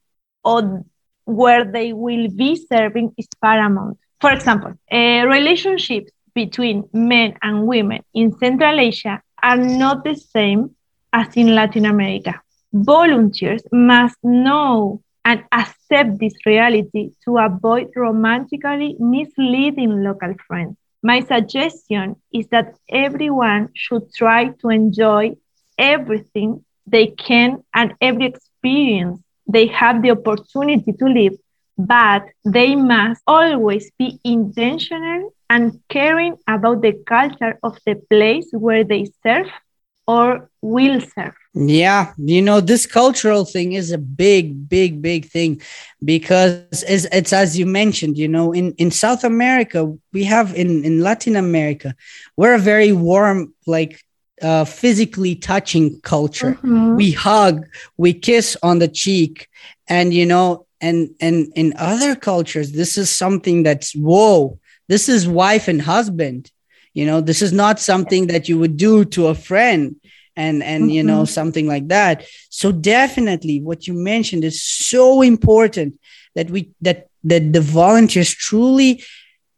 or 0.44 0.84
where 1.26 1.64
they 1.66 1.94
will 1.94 2.28
be 2.30 2.56
serving 2.56 3.14
is 3.18 3.28
paramount. 3.42 3.98
For 4.20 4.32
example, 4.32 4.74
uh, 4.92 5.26
relationships 5.28 6.12
between 6.34 6.88
men 6.94 7.36
and 7.42 7.68
women 7.68 8.04
in 8.14 8.38
Central 8.38 8.80
Asia 8.80 9.22
are 9.42 9.58
not 9.58 10.04
the 10.04 10.16
same 10.16 10.76
as 11.14 11.36
in 11.36 11.56
Latin 11.56 11.86
America. 11.86 12.42
Volunteers 12.74 13.64
must 13.72 14.18
know 14.24 15.02
and 15.26 15.44
accept 15.52 16.20
this 16.20 16.34
reality 16.46 17.12
to 17.26 17.38
avoid 17.38 17.90
romantically 17.96 18.96
misleading 19.00 20.04
local 20.04 20.34
friends. 20.48 20.76
My 21.02 21.22
suggestion 21.22 22.16
is 22.34 22.48
that 22.48 22.76
everyone 22.90 23.70
should 23.74 24.14
try 24.14 24.50
to 24.62 24.70
enjoy 24.70 25.36
everything 25.78 26.64
they 26.86 27.08
can 27.08 27.64
and 27.74 27.94
every 28.02 28.26
experience 28.26 29.22
they 29.50 29.68
have 29.68 30.02
the 30.02 30.12
opportunity 30.12 30.94
to 30.94 31.06
live, 31.06 31.34
but 31.78 32.24
they 32.46 32.76
must 32.76 33.22
always 33.28 33.92
be 33.98 34.20
intentional 34.24 35.34
and 35.50 35.80
caring 35.90 36.38
about 36.48 36.82
the 36.82 36.94
culture 37.08 37.58
of 37.64 37.78
the 37.86 37.96
place 38.10 38.48
where 38.52 38.84
they 38.84 39.08
serve 39.24 39.48
or 40.08 40.50
will 40.62 41.02
serve. 41.02 41.34
Yeah, 41.54 42.14
you 42.18 42.42
know, 42.42 42.62
this 42.62 42.86
cultural 42.86 43.46
thing 43.46 43.74
is 43.74 43.92
a 43.92 43.98
big, 43.98 44.70
big, 44.70 45.02
big 45.02 45.26
thing 45.26 45.62
because 46.04 46.84
it's, 46.84 47.06
it's 47.12 47.34
as 47.34 47.58
you 47.58 47.66
mentioned, 47.66 48.18
you 48.18 48.28
know, 48.28 48.52
in, 48.52 48.74
in 48.74 48.92
South 48.92 49.24
America, 49.24 49.96
we 50.14 50.24
have 50.26 50.56
in, 50.56 50.84
in 50.86 51.02
Latin 51.02 51.36
America, 51.36 51.96
we're 52.38 52.56
a 52.56 52.60
very 52.60 52.92
warm, 52.92 53.54
like 53.66 54.04
uh, 54.42 54.66
physically 54.66 55.36
touching 55.36 56.00
culture. 56.02 56.54
Mm-hmm. 56.54 56.96
We 56.96 57.12
hug, 57.12 57.66
we 57.98 58.14
kiss 58.14 58.58
on 58.64 58.80
the 58.80 58.88
cheek, 58.88 59.48
and 59.88 60.14
you 60.14 60.26
know, 60.26 60.66
and 60.82 61.10
and 61.20 61.52
in 61.56 61.74
other 61.78 62.16
cultures, 62.16 62.72
this 62.72 62.98
is 62.98 63.10
something 63.16 63.64
that's 63.64 63.94
whoa. 63.94 64.60
This 64.88 65.10
is 65.10 65.28
wife 65.28 65.68
and 65.68 65.82
husband. 65.82 66.52
You 66.94 67.06
know, 67.06 67.22
this 67.22 67.42
is 67.42 67.54
not 67.54 67.80
something 67.80 68.28
that 68.28 68.50
you 68.50 68.58
would 68.60 68.76
do 68.76 69.06
to 69.06 69.28
a 69.28 69.36
friend 69.36 69.96
and 70.40 70.64
and 70.64 70.84
mm-hmm. 70.84 70.92
you 70.92 71.04
know 71.04 71.24
mm-hmm. 71.24 71.38
something 71.40 71.68
like 71.68 71.88
that 71.90 72.26
so 72.50 72.72
definitely 72.72 73.60
what 73.60 73.88
you 73.88 73.94
mentioned 73.94 74.44
is 74.44 74.64
so 74.64 75.22
important 75.22 76.00
that 76.36 76.50
we 76.50 76.72
that 76.82 77.10
that 77.24 77.52
the 77.52 77.62
volunteers 77.62 78.34
truly 78.34 79.04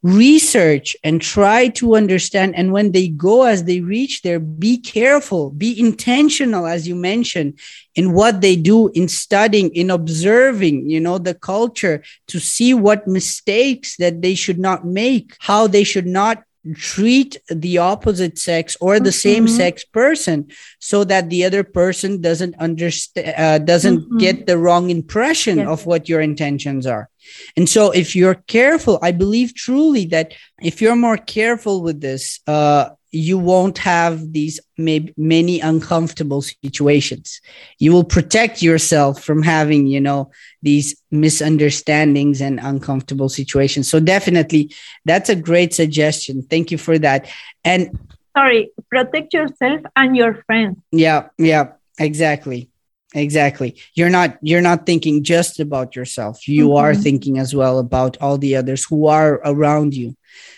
research 0.03 0.95
and 1.03 1.21
try 1.21 1.67
to 1.67 1.95
understand. 1.95 2.55
And 2.55 2.71
when 2.71 2.91
they 2.91 3.07
go 3.07 3.43
as 3.43 3.65
they 3.65 3.81
reach 3.81 4.21
there 4.21 4.39
be 4.39 4.77
careful 4.77 5.51
be 5.51 5.79
intentional 5.79 6.65
as 6.65 6.87
you 6.87 6.95
mentioned 6.95 7.59
in 7.95 8.13
what 8.13 8.41
they 8.41 8.55
do 8.55 8.89
in 8.89 9.07
studying 9.07 9.69
in 9.75 9.89
observing 9.89 10.89
you 10.89 10.99
know 10.99 11.17
the 11.17 11.33
culture 11.33 12.03
to 12.27 12.39
see 12.39 12.73
what 12.73 13.07
mistakes 13.07 13.97
that 13.97 14.21
they 14.21 14.35
should 14.35 14.59
not 14.59 14.85
make 14.85 15.35
how 15.39 15.67
they 15.67 15.83
should 15.83 16.07
not 16.07 16.43
treat 16.75 17.37
the 17.49 17.79
opposite 17.79 18.37
sex 18.37 18.77
or 18.79 18.99
the 18.99 19.09
mm-hmm. 19.09 19.29
same 19.29 19.47
sex 19.47 19.83
person 19.83 20.47
so 20.79 21.03
that 21.03 21.29
the 21.29 21.43
other 21.43 21.63
person 21.63 22.21
doesn't 22.21 22.55
understand 22.59 23.33
uh, 23.35 23.57
doesn't 23.57 24.01
mm-hmm. 24.01 24.17
get 24.17 24.45
the 24.45 24.57
wrong 24.57 24.89
impression 24.89 25.57
yes. 25.57 25.67
of 25.67 25.85
what 25.87 26.07
your 26.07 26.21
intentions 26.21 26.85
are 26.85 27.09
and 27.57 27.67
so 27.67 27.89
if 27.91 28.15
you're 28.15 28.43
careful 28.45 28.99
i 29.01 29.11
believe 29.11 29.55
truly 29.55 30.05
that 30.05 30.33
if 30.61 30.81
you're 30.81 30.95
more 30.95 31.17
careful 31.17 31.81
with 31.81 31.99
this 31.99 32.39
uh, 32.45 32.89
you 33.11 33.37
won't 33.37 33.77
have 33.77 34.31
these 34.31 34.59
maybe 34.77 35.13
many 35.17 35.59
uncomfortable 35.59 36.41
situations. 36.41 37.41
You 37.77 37.91
will 37.91 38.03
protect 38.03 38.61
yourself 38.61 39.21
from 39.21 39.43
having 39.43 39.87
you 39.87 40.01
know 40.01 40.31
these 40.61 40.95
misunderstandings 41.11 42.41
and 42.41 42.59
uncomfortable 42.59 43.29
situations. 43.29 43.89
So 43.89 43.99
definitely 43.99 44.73
that's 45.05 45.29
a 45.29 45.35
great 45.35 45.73
suggestion. 45.73 46.43
Thank 46.43 46.71
you 46.71 46.77
for 46.77 46.97
that. 46.99 47.29
And 47.63 47.99
sorry 48.35 48.71
protect 48.89 49.33
yourself 49.33 49.81
and 49.95 50.15
your 50.15 50.43
friends. 50.45 50.77
Yeah 50.91 51.29
yeah 51.37 51.73
exactly 51.99 52.69
exactly. 53.13 53.75
You're 53.93 54.09
not 54.09 54.37
you're 54.41 54.61
not 54.61 54.85
thinking 54.85 55.23
just 55.23 55.59
about 55.59 55.95
yourself. 55.95 56.47
You 56.47 56.69
mm-hmm. 56.69 56.77
are 56.77 56.95
thinking 56.95 57.37
as 57.37 57.53
well 57.53 57.79
about 57.79 58.17
all 58.21 58.37
the 58.37 58.55
others 58.55 58.85
who 58.85 59.07
are 59.07 59.41
around 59.43 59.93
you. 59.93 60.15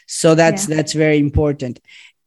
So 0.07 0.35
that's 0.35 0.67
yeah. 0.67 0.75
that's 0.75 0.93
very 0.93 1.17
important 1.17 1.79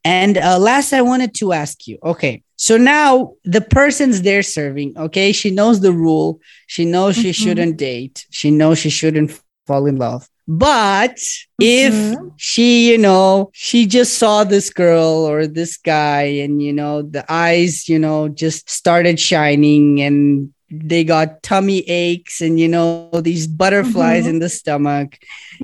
and 0.06 0.38
uh, 0.38 0.56
last, 0.58 0.92
I 0.92 1.02
wanted 1.02 1.34
to 1.36 1.52
ask 1.52 1.88
you 1.88 1.98
okay, 2.02 2.42
so 2.54 2.76
now 2.76 3.34
the 3.44 3.60
person's 3.60 4.22
there 4.22 4.42
serving, 4.42 4.96
okay, 4.96 5.32
she 5.32 5.50
knows 5.50 5.80
the 5.80 5.92
rule, 5.92 6.40
she 6.68 6.84
knows 6.84 7.16
she 7.16 7.30
mm-hmm. 7.30 7.44
shouldn't 7.44 7.76
date, 7.76 8.24
she 8.30 8.52
knows 8.52 8.78
she 8.78 8.90
shouldn't 8.90 9.38
fall 9.66 9.86
in 9.86 9.96
love. 9.96 10.28
But 10.48 11.16
mm-hmm. 11.16 11.60
if 11.60 12.18
she, 12.36 12.92
you 12.92 12.98
know, 12.98 13.50
she 13.52 13.84
just 13.86 14.16
saw 14.16 14.44
this 14.44 14.70
girl 14.70 15.26
or 15.28 15.48
this 15.48 15.76
guy 15.76 16.22
and, 16.22 16.62
you 16.62 16.72
know, 16.72 17.02
the 17.02 17.24
eyes, 17.28 17.88
you 17.88 17.98
know, 17.98 18.28
just 18.28 18.70
started 18.70 19.18
shining 19.18 20.00
and 20.00 20.52
they 20.70 21.02
got 21.02 21.42
tummy 21.42 21.80
aches 21.80 22.40
and, 22.40 22.60
you 22.60 22.68
know, 22.68 23.10
these 23.12 23.48
butterflies 23.48 24.22
mm-hmm. 24.22 24.34
in 24.34 24.38
the 24.38 24.48
stomach 24.48 25.18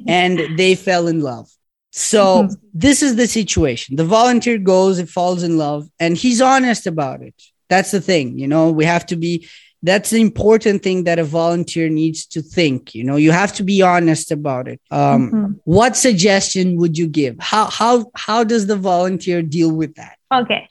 and 0.09 0.59
they 0.59 0.75
fell 0.75 1.07
in 1.07 1.21
love. 1.21 1.49
So 1.93 2.45
mm-hmm. 2.45 2.55
this 2.73 3.03
is 3.03 3.17
the 3.17 3.27
situation. 3.27 3.97
The 3.97 4.05
volunteer 4.05 4.59
goes, 4.59 4.99
it 4.99 5.11
falls 5.11 5.43
in 5.43 5.59
love, 5.59 5.89
and 6.01 6.17
he's 6.17 6.41
honest 6.41 6.87
about 6.87 7.23
it. 7.23 7.35
That's 7.69 7.91
the 7.91 8.01
thing, 8.01 8.39
you 8.39 8.49
know. 8.49 8.71
We 8.71 8.85
have 8.87 9.07
to 9.07 9.17
be. 9.17 9.49
That's 9.85 10.11
the 10.11 10.21
important 10.21 10.83
thing 10.83 11.05
that 11.05 11.19
a 11.19 11.25
volunteer 11.25 11.89
needs 11.89 12.25
to 12.27 12.41
think. 12.41 12.95
You 12.95 13.05
know, 13.05 13.17
you 13.17 13.33
have 13.33 13.53
to 13.55 13.65
be 13.65 13.83
honest 13.83 14.31
about 14.31 14.69
it. 14.69 14.81
Um, 14.91 15.31
mm-hmm. 15.31 15.53
What 15.65 15.97
suggestion 15.97 16.77
would 16.77 16.97
you 16.97 17.09
give? 17.09 17.37
How 17.41 17.67
how 17.67 18.11
how 18.15 18.43
does 18.45 18.67
the 18.67 18.77
volunteer 18.77 19.43
deal 19.43 19.71
with 19.71 19.95
that? 19.97 20.17
Okay, 20.33 20.67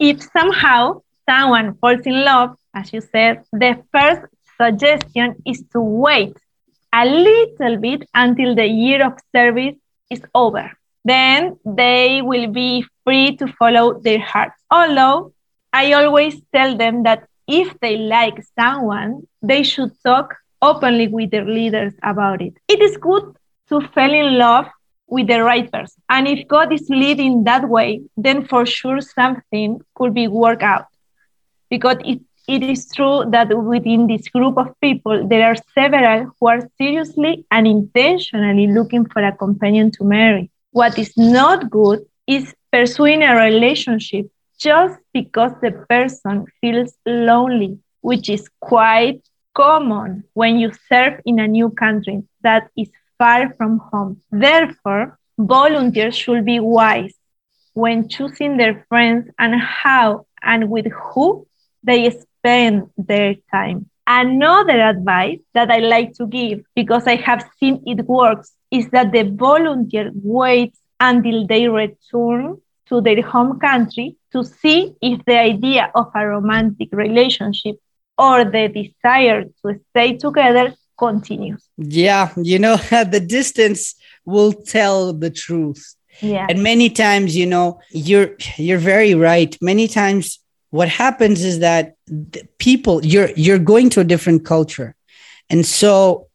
if 0.00 0.22
somehow 0.36 1.02
someone 1.28 1.74
falls 1.74 2.00
in 2.00 2.24
love, 2.24 2.56
as 2.74 2.92
you 2.92 3.00
said, 3.00 3.44
the 3.52 3.80
first 3.92 4.22
suggestion 4.60 5.36
is 5.46 5.62
to 5.72 5.80
wait 5.80 6.36
a 6.92 7.04
little 7.06 7.76
bit 7.78 8.08
until 8.14 8.54
the 8.54 8.66
year 8.66 9.04
of 9.04 9.14
service 9.34 9.74
is 10.14 10.22
over. 10.34 10.66
Then 11.04 11.58
they 11.64 12.22
will 12.22 12.48
be 12.48 12.86
free 13.04 13.36
to 13.36 13.46
follow 13.58 13.86
their 14.06 14.22
hearts. 14.32 14.58
Although 14.70 15.32
I 15.72 15.92
always 15.92 16.40
tell 16.54 16.76
them 16.76 17.02
that 17.02 17.28
if 17.46 17.68
they 17.80 17.96
like 17.96 18.38
someone, 18.58 19.26
they 19.42 19.62
should 19.62 19.92
talk 20.02 20.34
openly 20.62 21.08
with 21.08 21.30
their 21.30 21.44
leaders 21.44 21.92
about 22.02 22.40
it. 22.40 22.54
It 22.68 22.80
is 22.80 22.96
good 22.96 23.24
to 23.68 23.80
fall 23.94 24.12
in 24.22 24.38
love 24.38 24.66
with 25.06 25.26
the 25.26 25.42
right 25.42 25.70
person. 25.70 26.02
And 26.08 26.26
if 26.26 26.48
God 26.48 26.72
is 26.72 26.86
leading 26.88 27.44
that 27.44 27.68
way, 27.68 28.02
then 28.16 28.46
for 28.46 28.64
sure 28.64 29.00
something 29.00 29.80
could 29.94 30.14
be 30.14 30.26
worked 30.28 30.62
out. 30.62 30.86
Because 31.68 31.98
it 32.04 32.20
it 32.46 32.62
is 32.62 32.86
true 32.92 33.24
that 33.30 33.56
within 33.56 34.06
this 34.06 34.28
group 34.28 34.58
of 34.58 34.68
people, 34.80 35.26
there 35.26 35.46
are 35.46 35.56
several 35.74 36.32
who 36.38 36.48
are 36.48 36.68
seriously 36.76 37.44
and 37.50 37.66
intentionally 37.66 38.66
looking 38.66 39.06
for 39.06 39.22
a 39.24 39.32
companion 39.32 39.90
to 39.92 40.04
marry. 40.04 40.50
What 40.70 40.98
is 40.98 41.16
not 41.16 41.70
good 41.70 42.00
is 42.26 42.54
pursuing 42.72 43.22
a 43.22 43.34
relationship 43.36 44.26
just 44.58 44.98
because 45.12 45.52
the 45.62 45.72
person 45.88 46.46
feels 46.60 46.94
lonely, 47.06 47.78
which 48.00 48.28
is 48.28 48.48
quite 48.60 49.22
common 49.54 50.24
when 50.34 50.58
you 50.58 50.72
serve 50.88 51.20
in 51.24 51.38
a 51.38 51.48
new 51.48 51.70
country 51.70 52.22
that 52.42 52.70
is 52.76 52.90
far 53.18 53.54
from 53.56 53.78
home. 53.78 54.20
Therefore, 54.30 55.18
volunteers 55.38 56.16
should 56.16 56.44
be 56.44 56.60
wise 56.60 57.14
when 57.72 58.08
choosing 58.08 58.56
their 58.56 58.84
friends 58.88 59.30
and 59.38 59.54
how 59.60 60.26
and 60.42 60.70
with 60.70 60.86
who 60.92 61.46
they 61.82 62.06
spend 62.44 62.90
their 62.98 63.34
time. 63.50 63.88
Another 64.06 64.78
advice 64.80 65.38
that 65.54 65.70
I 65.70 65.78
like 65.78 66.12
to 66.14 66.26
give, 66.26 66.60
because 66.74 67.06
I 67.06 67.16
have 67.16 67.42
seen 67.58 67.82
it 67.86 68.04
works, 68.04 68.52
is 68.70 68.88
that 68.90 69.12
the 69.12 69.22
volunteer 69.22 70.10
waits 70.14 70.78
until 71.00 71.46
they 71.46 71.68
return 71.68 72.58
to 72.88 73.00
their 73.00 73.22
home 73.22 73.58
country 73.58 74.16
to 74.32 74.44
see 74.44 74.94
if 75.00 75.24
the 75.24 75.38
idea 75.38 75.90
of 75.94 76.10
a 76.14 76.26
romantic 76.26 76.90
relationship 76.92 77.76
or 78.18 78.44
the 78.44 78.68
desire 78.68 79.44
to 79.62 79.80
stay 79.90 80.16
together 80.18 80.74
continues. 80.98 81.64
Yeah, 81.78 82.30
you 82.36 82.58
know, 82.58 82.76
the 82.90 83.24
distance 83.26 83.94
will 84.26 84.52
tell 84.52 85.14
the 85.14 85.30
truth. 85.30 85.96
Yeah. 86.20 86.46
And 86.48 86.62
many 86.62 86.90
times, 86.90 87.34
you 87.34 87.46
know, 87.46 87.80
you're 87.90 88.36
you're 88.56 88.78
very 88.78 89.14
right. 89.14 89.56
Many 89.60 89.88
times 89.88 90.38
what 90.74 90.88
happens 90.88 91.44
is 91.44 91.60
that 91.60 91.94
people 92.58 93.04
you're 93.06 93.30
you're 93.36 93.64
going 93.72 93.88
to 93.88 94.00
a 94.00 94.10
different 94.12 94.44
culture 94.44 94.96
and 95.48 95.64
so 95.64 96.26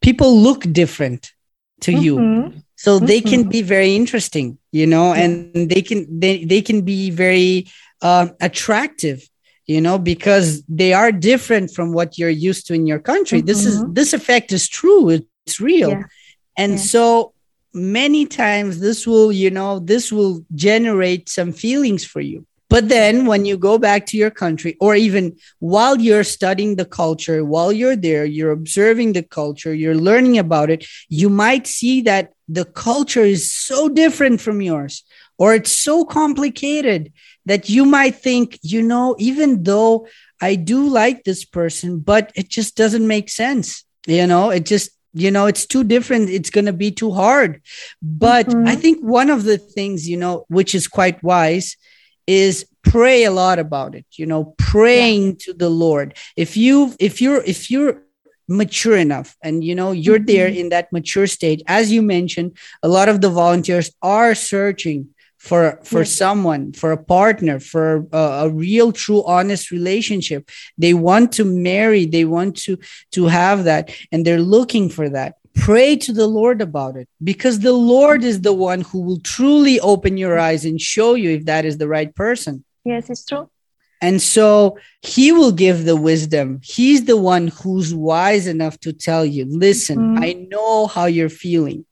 people 0.00 0.38
look 0.38 0.60
different 0.72 1.32
to 1.80 1.90
mm-hmm. 1.90 2.04
you 2.04 2.14
so 2.76 2.90
mm-hmm. 2.96 3.06
they 3.06 3.20
can 3.20 3.48
be 3.48 3.62
very 3.62 3.96
interesting 3.96 4.58
you 4.70 4.86
know 4.86 5.12
and 5.12 5.68
they 5.68 5.82
can 5.82 6.00
they, 6.20 6.44
they 6.44 6.62
can 6.62 6.82
be 6.82 7.10
very 7.10 7.66
uh, 8.00 8.28
attractive 8.40 9.28
you 9.66 9.80
know 9.80 9.98
because 9.98 10.62
they 10.68 10.92
are 10.92 11.10
different 11.10 11.72
from 11.72 11.92
what 11.92 12.16
you're 12.16 12.38
used 12.50 12.68
to 12.68 12.74
in 12.74 12.86
your 12.86 13.00
country 13.00 13.38
mm-hmm. 13.38 13.46
this 13.46 13.66
is 13.66 13.84
this 13.88 14.12
effect 14.12 14.52
is 14.52 14.68
true 14.68 15.10
it's 15.10 15.58
real 15.58 15.90
yeah. 15.90 16.04
and 16.56 16.72
yeah. 16.74 16.78
so 16.94 17.32
many 17.74 18.24
times 18.24 18.78
this 18.78 19.04
will 19.04 19.32
you 19.32 19.50
know 19.50 19.80
this 19.80 20.12
will 20.12 20.44
generate 20.54 21.28
some 21.28 21.50
feelings 21.50 22.04
for 22.04 22.20
you 22.20 22.46
but 22.70 22.88
then 22.88 23.26
when 23.26 23.44
you 23.44 23.58
go 23.58 23.76
back 23.76 24.06
to 24.06 24.16
your 24.16 24.30
country 24.30 24.76
or 24.80 24.94
even 24.94 25.36
while 25.58 26.00
you're 26.00 26.24
studying 26.24 26.76
the 26.76 26.84
culture 26.86 27.44
while 27.44 27.72
you're 27.72 27.96
there 27.96 28.24
you're 28.24 28.52
observing 28.52 29.12
the 29.12 29.22
culture 29.22 29.74
you're 29.74 30.02
learning 30.08 30.38
about 30.38 30.70
it 30.70 30.86
you 31.08 31.28
might 31.28 31.66
see 31.66 32.00
that 32.00 32.32
the 32.48 32.64
culture 32.64 33.26
is 33.36 33.50
so 33.50 33.88
different 33.88 34.40
from 34.40 34.62
yours 34.62 35.04
or 35.36 35.54
it's 35.54 35.72
so 35.72 36.04
complicated 36.04 37.12
that 37.44 37.68
you 37.68 37.84
might 37.84 38.14
think 38.14 38.58
you 38.62 38.80
know 38.80 39.14
even 39.18 39.62
though 39.64 40.06
i 40.40 40.54
do 40.54 40.88
like 40.88 41.24
this 41.24 41.44
person 41.44 41.98
but 41.98 42.32
it 42.34 42.48
just 42.48 42.76
doesn't 42.76 43.06
make 43.06 43.28
sense. 43.28 43.84
You 44.06 44.26
know 44.26 44.48
it 44.50 44.64
just 44.64 44.90
you 45.12 45.30
know 45.30 45.46
it's 45.46 45.66
too 45.66 45.84
different. 45.84 46.30
It's 46.30 46.50
going 46.50 46.66
to 46.66 46.72
be 46.72 46.90
too 46.90 47.12
hard. 47.12 47.60
But 48.00 48.46
mm-hmm. 48.46 48.66
i 48.66 48.74
think 48.76 49.00
one 49.02 49.28
of 49.28 49.44
the 49.44 49.58
things 49.58 50.08
you 50.08 50.16
know 50.16 50.46
which 50.48 50.74
is 50.74 50.88
quite 50.88 51.22
wise 51.22 51.76
is 52.30 52.64
pray 52.82 53.24
a 53.24 53.30
lot 53.30 53.58
about 53.58 53.94
it 53.94 54.06
you 54.12 54.24
know 54.24 54.54
praying 54.56 55.26
yeah. 55.26 55.36
to 55.40 55.52
the 55.52 55.68
lord 55.68 56.16
if 56.36 56.56
you 56.56 56.94
if 57.00 57.20
you're 57.20 57.42
if 57.42 57.70
you're 57.72 58.02
mature 58.46 58.96
enough 58.96 59.36
and 59.42 59.64
you 59.64 59.74
know 59.74 59.90
you're 59.90 60.18
mm-hmm. 60.18 60.36
there 60.36 60.46
in 60.46 60.68
that 60.68 60.92
mature 60.92 61.26
stage 61.26 61.60
as 61.66 61.90
you 61.90 62.02
mentioned 62.02 62.56
a 62.84 62.88
lot 62.88 63.08
of 63.08 63.20
the 63.20 63.30
volunteers 63.30 63.90
are 64.00 64.34
searching 64.34 65.08
for 65.38 65.80
for 65.82 66.00
yes. 66.00 66.12
someone 66.12 66.72
for 66.72 66.92
a 66.92 67.02
partner 67.02 67.58
for 67.58 68.06
a, 68.12 68.24
a, 68.44 68.48
real 68.50 68.92
true 68.92 69.24
honest 69.24 69.70
relationship 69.70 70.48
they 70.78 70.94
want 70.94 71.32
to 71.32 71.44
marry 71.44 72.06
they 72.06 72.24
want 72.24 72.56
to 72.56 72.78
to 73.10 73.26
have 73.26 73.64
that 73.64 73.90
and 74.12 74.24
they're 74.24 74.48
looking 74.56 74.88
for 74.88 75.08
that 75.08 75.39
pray 75.54 75.96
to 75.96 76.12
the 76.12 76.26
lord 76.26 76.60
about 76.62 76.96
it 76.96 77.08
because 77.22 77.60
the 77.60 77.72
lord 77.72 78.24
is 78.24 78.40
the 78.40 78.52
one 78.52 78.80
who 78.80 79.00
will 79.00 79.20
truly 79.20 79.80
open 79.80 80.16
your 80.16 80.38
eyes 80.38 80.64
and 80.64 80.80
show 80.80 81.14
you 81.14 81.30
if 81.30 81.44
that 81.44 81.64
is 81.64 81.78
the 81.78 81.88
right 81.88 82.14
person 82.14 82.64
yes 82.84 83.10
it's 83.10 83.24
true 83.24 83.48
and 84.02 84.22
so 84.22 84.78
he 85.02 85.30
will 85.30 85.52
give 85.52 85.84
the 85.84 85.94
wisdom. 85.94 86.62
He's 86.64 87.04
the 87.04 87.18
one 87.18 87.48
who's 87.48 87.94
wise 87.94 88.46
enough 88.46 88.80
to 88.80 88.94
tell 88.94 89.26
you, 89.26 89.44
listen, 89.44 89.98
mm-hmm. 89.98 90.24
I 90.24 90.32
know 90.48 90.86
how 90.86 91.04
you're 91.04 91.28
feeling 91.28 91.84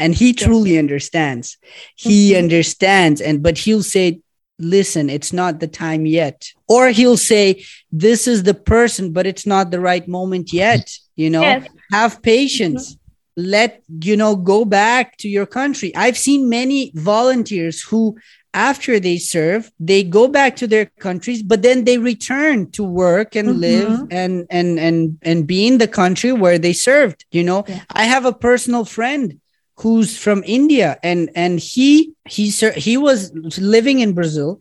and 0.00 0.14
he 0.14 0.32
truly 0.32 0.78
understands 0.78 1.58
he 1.94 2.30
mm-hmm. 2.30 2.42
understands 2.44 3.20
and 3.20 3.42
but 3.42 3.58
he'll 3.58 3.82
say 3.82 4.20
listen 4.58 5.08
it's 5.08 5.32
not 5.32 5.60
the 5.60 5.68
time 5.68 6.04
yet 6.06 6.50
or 6.68 6.88
he'll 6.88 7.16
say 7.16 7.64
this 7.92 8.26
is 8.26 8.42
the 8.42 8.54
person 8.54 9.12
but 9.12 9.26
it's 9.26 9.46
not 9.46 9.70
the 9.70 9.80
right 9.80 10.08
moment 10.08 10.52
yet 10.52 10.90
you 11.16 11.30
know 11.30 11.42
yes. 11.42 11.68
have 11.92 12.22
patience 12.22 12.94
mm-hmm. 12.94 12.99
Let 13.36 13.82
you 14.02 14.16
know 14.16 14.36
go 14.36 14.64
back 14.64 15.16
to 15.16 15.28
your 15.28 15.46
country 15.46 15.94
i've 15.96 16.18
seen 16.18 16.48
many 16.48 16.92
volunteers 16.94 17.82
who 17.82 18.16
after 18.52 18.98
they 18.98 19.16
serve 19.16 19.70
they 19.78 20.02
go 20.02 20.26
back 20.26 20.56
to 20.56 20.66
their 20.66 20.86
countries 20.98 21.42
but 21.42 21.62
then 21.62 21.84
they 21.84 21.98
return 21.98 22.68
to 22.70 22.82
work 22.82 23.36
and 23.36 23.48
mm-hmm. 23.48 23.60
live 23.60 24.06
and 24.10 24.46
and 24.50 24.78
and 24.78 25.18
and 25.22 25.46
be 25.46 25.66
in 25.66 25.78
the 25.78 25.86
country 25.86 26.32
where 26.32 26.58
they 26.58 26.72
served 26.72 27.24
you 27.30 27.44
know 27.44 27.64
yeah. 27.68 27.80
i 27.90 28.04
have 28.04 28.24
a 28.24 28.32
personal 28.32 28.84
friend 28.84 29.40
who's 29.80 30.16
from 30.16 30.42
India 30.46 30.98
and 31.02 31.30
and 31.34 31.58
he 31.58 32.12
he 32.28 32.50
he 32.76 32.96
was 32.96 33.32
living 33.58 34.00
in 34.00 34.12
Brazil 34.12 34.60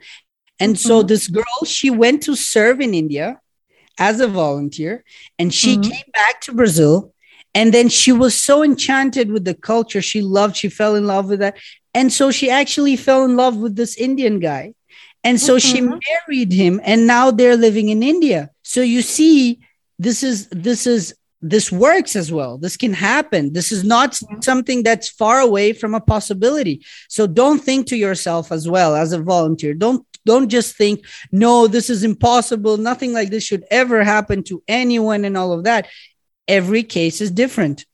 and 0.60 0.76
mm-hmm. 0.76 0.88
so 0.88 1.04
this 1.04 1.28
girl 1.28 1.60
she 1.66 1.90
went 1.90 2.24
to 2.24 2.36
serve 2.36 2.80
in 2.80 2.94
India 2.94 3.40
as 3.98 4.22
a 4.22 4.28
volunteer 4.28 5.04
and 5.38 5.54
she 5.54 5.74
mm-hmm. 5.74 5.92
came 5.92 6.10
back 6.14 6.40
to 6.42 6.54
Brazil 6.54 7.14
and 7.54 7.74
then 7.74 7.90
she 7.90 8.12
was 8.12 8.36
so 8.36 8.64
enchanted 8.64 9.32
with 9.32 9.46
the 9.46 9.54
culture 9.54 10.02
she 10.02 10.22
loved 10.22 10.56
she 10.56 10.70
fell 10.70 10.96
in 10.96 11.08
love 11.08 11.30
with 11.30 11.40
that 11.40 11.58
and 11.94 12.14
so 12.14 12.32
she 12.32 12.50
actually 12.50 12.96
fell 12.96 13.24
in 13.26 13.36
love 13.36 13.58
with 13.58 13.76
this 13.76 13.98
Indian 13.98 14.40
guy 14.40 14.74
and 15.24 15.40
so 15.40 15.58
mm-hmm. 15.58 15.76
she 15.76 15.82
married 15.82 16.52
him 16.52 16.80
and 16.84 17.08
now 17.08 17.32
they're 17.32 17.58
living 17.58 17.90
in 17.90 18.04
India 18.04 18.50
so 18.64 18.82
you 18.82 19.02
see 19.02 19.60
this 19.98 20.24
is 20.24 20.48
this 20.50 20.88
is 20.88 21.14
this 21.42 21.72
works 21.72 22.16
as 22.16 22.32
well. 22.32 22.58
This 22.58 22.76
can 22.76 22.94
happen. 22.94 23.54
This 23.54 23.72
is 23.72 23.84
not 23.84 24.20
something 24.42 24.84
that's 24.84 25.10
far 25.10 25.40
away 25.40 25.74
from 25.74 25.96
a 25.96 26.02
possibility. 26.02 26.86
So 27.08 27.28
don't 27.28 27.60
think 27.60 27.88
to 27.88 27.98
yourself 27.98 28.52
as 28.52 28.68
well 28.68 28.96
as 28.96 29.14
a 29.14 29.22
volunteer. 29.22 29.74
Don't 29.74 30.06
don't 30.26 30.50
just 30.50 30.76
think, 30.76 31.06
no, 31.32 31.66
this 31.66 31.90
is 31.90 32.04
impossible. 32.04 32.78
Nothing 32.78 33.14
like 33.14 33.30
this 33.30 33.44
should 33.44 33.64
ever 33.72 34.04
happen 34.04 34.44
to 34.44 34.62
anyone 34.68 35.24
and 35.24 35.38
all 35.38 35.54
of 35.54 35.64
that. 35.64 35.88
Every 36.50 36.84
case 36.84 37.22
is 37.22 37.32
different. 37.32 37.86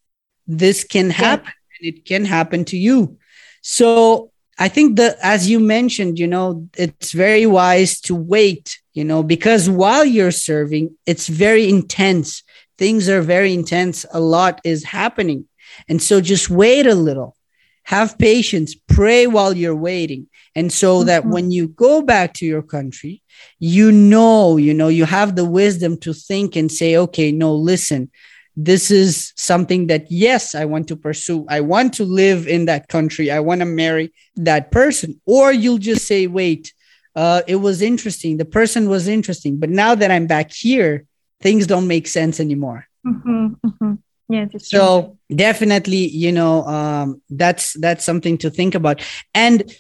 This 0.48 0.84
can 0.84 1.12
happen 1.12 1.46
yeah. 1.46 1.88
and 1.88 1.96
it 1.96 2.06
can 2.06 2.26
happen 2.26 2.66
to 2.66 2.78
you. 2.78 3.18
So 3.62 4.32
I 4.58 4.70
think 4.70 4.98
that 4.98 5.18
as 5.22 5.50
you 5.50 5.60
mentioned, 5.60 6.18
you 6.18 6.28
know, 6.28 6.68
it's 6.76 7.12
very 7.12 7.46
wise 7.46 8.02
to 8.02 8.16
wait, 8.16 8.80
you 8.94 9.04
know, 9.04 9.22
because 9.22 9.70
while 9.70 10.06
you're 10.06 10.32
serving, 10.32 10.98
it's 11.06 11.28
very 11.28 11.70
intense 11.70 12.42
things 12.78 13.10
are 13.10 13.22
very 13.22 13.54
intense. 13.54 14.06
A 14.12 14.20
lot 14.20 14.62
is 14.64 14.84
happening. 14.84 15.46
And 15.88 16.02
so 16.02 16.22
just 16.22 16.50
wait 16.50 16.88
a 16.88 16.96
little, 16.96 17.36
have 17.84 18.18
patience, 18.18 18.76
pray 18.76 19.28
while 19.28 19.56
you're 19.56 19.76
waiting. 19.76 20.28
And 20.56 20.72
so 20.72 20.98
mm-hmm. 20.98 21.08
that 21.08 21.26
when 21.26 21.52
you 21.52 21.68
go 21.68 22.02
back 22.02 22.34
to 22.36 22.46
your 22.46 22.62
country, 22.62 23.22
you 23.60 23.92
know, 23.92 24.58
you 24.58 24.74
know, 24.74 24.88
you 24.88 25.06
have 25.06 25.36
the 25.36 25.46
wisdom 25.46 25.98
to 26.00 26.14
think 26.14 26.56
and 26.56 26.72
say, 26.72 26.96
okay, 26.98 27.32
no, 27.32 27.54
listen, 27.54 28.12
this 28.56 28.90
is 28.92 29.34
something 29.36 29.88
that, 29.88 30.10
yes, 30.10 30.56
I 30.56 30.66
want 30.66 30.88
to 30.88 30.96
pursue. 30.96 31.46
I 31.50 31.62
want 31.62 31.94
to 31.96 32.06
live 32.06 32.48
in 32.48 32.66
that 32.66 32.88
country. 32.88 33.30
I 33.30 33.40
want 33.40 33.60
to 33.60 33.66
marry 33.66 34.14
that 34.38 34.72
person. 34.72 35.20
Or 35.26 35.52
you'll 35.52 35.78
just 35.78 36.08
say, 36.08 36.28
wait, 36.28 36.74
uh, 37.16 37.42
it 37.48 37.58
was 37.58 37.82
interesting. 37.82 38.38
The 38.38 38.46
person 38.46 38.90
was 38.90 39.08
interesting. 39.08 39.58
But 39.58 39.70
now 39.70 39.96
that 39.96 40.12
I'm 40.12 40.28
back 40.28 40.54
here, 40.54 41.06
things 41.42 41.68
don't 41.68 41.88
make 41.88 42.08
sense 42.08 42.40
anymore. 42.40 42.88
Mm-hmm, 43.06 43.48
mm-hmm. 43.66 43.94
Yeah, 44.28 44.48
so 44.58 45.02
true. 45.02 45.38
definitely, 45.38 46.08
you 46.08 46.32
know, 46.32 46.66
um, 46.66 47.22
that's 47.30 47.74
that's 47.74 48.04
something 48.04 48.40
to 48.40 48.50
think 48.50 48.74
about. 48.74 49.06
And 49.36 49.72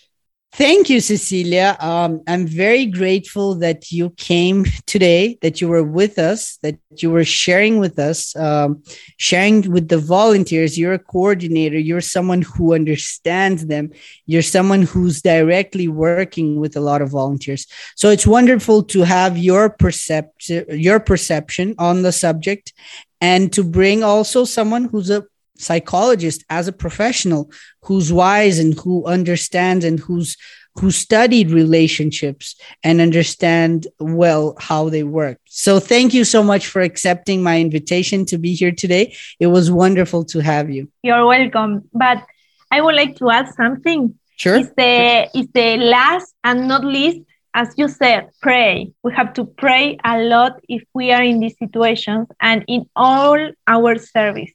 Thank 0.58 0.89
you, 0.89 1.02
Cecilia. 1.02 1.76
Um, 1.82 2.22
I'm 2.28 2.48
very 2.48 2.86
grateful 2.86 3.56
that 3.56 3.91
you 3.91 4.12
came 4.12 4.63
today, 4.86 5.38
that 5.41 5.60
you 5.60 5.68
were 5.68 5.84
with 5.84 6.18
us, 6.18 6.56
that 6.63 6.80
you 6.96 7.12
were 7.12 7.26
sharing 7.26 7.78
with 7.78 8.00
us, 8.00 8.34
um, 8.38 8.82
sharing 9.18 9.70
with 9.70 9.89
the 9.89 9.98
volunteers. 9.98 10.78
You're 10.78 10.94
a 10.94 11.00
coordinator, 11.00 11.78
you're 11.78 12.00
someone 12.00 12.41
who 12.41 12.74
understands 12.74 13.68
them, 13.68 13.91
you're 14.28 14.41
someone 14.41 14.84
who's 14.84 15.22
directly 15.22 15.89
working 15.89 16.62
with 16.62 16.78
a 16.78 16.80
lot 16.80 17.02
of 17.02 17.10
volunteers. 17.10 17.68
So 17.98 18.10
it's 18.10 18.26
wonderful 18.26 18.84
to 18.84 19.02
have 19.02 19.38
your 19.38 19.70
perception, 19.70 20.68
your 20.70 21.02
perception 21.02 21.76
on 21.80 22.02
the 22.02 22.13
subject 22.13 22.72
and 23.20 23.52
to 23.52 23.62
bring 23.62 24.04
also 24.04 24.46
someone 24.46 24.86
who's 24.86 25.10
a 25.10 25.26
psychologist 25.58 26.44
as 26.50 26.68
a 26.68 26.74
professional 26.74 27.52
who's 27.84 28.12
wise 28.12 28.60
and 28.60 28.78
who 28.80 29.06
understands 29.06 29.86
and 29.86 30.00
who's 30.00 30.38
who 30.80 30.91
studied 30.91 31.52
relationships 31.52 32.56
and 32.84 33.00
understand 33.00 33.88
well 34.00 34.56
how 34.60 34.89
they 34.89 35.04
work. 35.04 35.39
So 35.46 35.80
thank 35.80 36.13
you 36.13 36.26
so 36.26 36.44
much 36.44 36.68
for 36.68 36.82
accepting 36.82 37.41
my 37.41 37.62
invitation 37.62 38.26
to 38.26 38.38
be 38.38 38.54
here 38.54 38.74
today. 38.74 39.15
It 39.39 39.48
was 39.48 39.72
wonderful 39.72 40.26
to 40.26 40.39
have 40.39 40.70
you. 40.70 40.89
You're 41.02 41.26
welcome. 41.26 41.89
But 41.94 42.24
I 42.72 42.82
would 42.82 42.96
like 42.96 43.15
to 43.18 43.30
add 43.30 43.54
something. 43.54 44.15
Sure. 44.36 44.58
It's 44.58 44.74
the, 44.76 45.30
it's 45.34 45.52
the 45.54 45.78
last 45.78 46.34
and 46.44 46.68
not 46.68 46.84
least, 46.84 47.22
as 47.54 47.74
you 47.78 47.88
said, 47.88 48.32
pray. 48.41 48.91
We 49.02 49.13
have 49.13 49.34
to 49.36 49.46
pray 49.46 49.98
a 50.04 50.22
lot 50.24 50.60
if 50.68 50.84
we 50.94 51.13
are 51.13 51.24
in 51.24 51.39
these 51.39 51.58
situations 51.58 52.28
and 52.41 52.65
in 52.68 52.89
all 52.98 53.39
our 53.65 53.98
service 53.98 54.52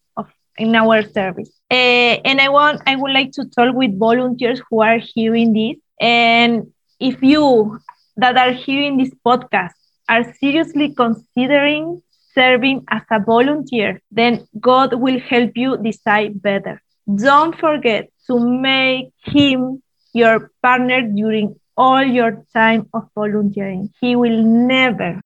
in 0.61 0.75
our 0.75 1.03
service. 1.03 1.51
Uh, 1.71 2.21
and 2.25 2.41
I 2.41 2.49
want, 2.49 2.83
I 2.87 2.97
would 2.97 3.13
like 3.13 3.33
to 3.33 3.45
talk 3.45 3.75
with 3.75 3.99
volunteers 3.99 4.61
who 4.69 4.83
are 4.83 4.99
hearing 4.99 5.53
this. 5.53 5.77
And 6.01 6.73
if 6.99 7.23
you 7.23 7.79
that 8.17 8.37
are 8.37 8.53
hearing 8.53 8.99
this 8.99 9.11
podcast 9.27 9.73
are 10.09 10.35
seriously 10.35 10.95
considering 10.95 12.03
serving 12.35 12.85
as 12.89 13.03
a 13.11 13.21
volunteer, 13.21 14.01
then 14.11 14.47
God 14.59 14.95
will 14.95 15.19
help 15.21 15.53
you 15.57 15.77
decide 15.79 16.41
better. 16.43 16.81
Don't 17.13 17.57
forget 17.59 18.11
to 18.27 18.39
make 18.39 19.13
Him 19.25 19.83
your 20.13 20.51
partner 20.63 21.03
during 21.03 21.57
all 21.77 22.03
your 22.03 22.45
time 22.53 22.89
of 22.93 23.09
volunteering. 23.15 23.91
He 24.01 24.17
will 24.17 24.43
never, 24.43 25.21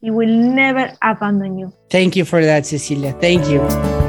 He 0.00 0.10
will 0.10 0.28
never 0.28 0.92
abandon 1.02 1.58
you. 1.58 1.72
Thank 1.90 2.16
you 2.16 2.24
for 2.24 2.44
that, 2.44 2.66
Cecilia. 2.66 3.12
Thank 3.12 3.48
you. 3.48 4.07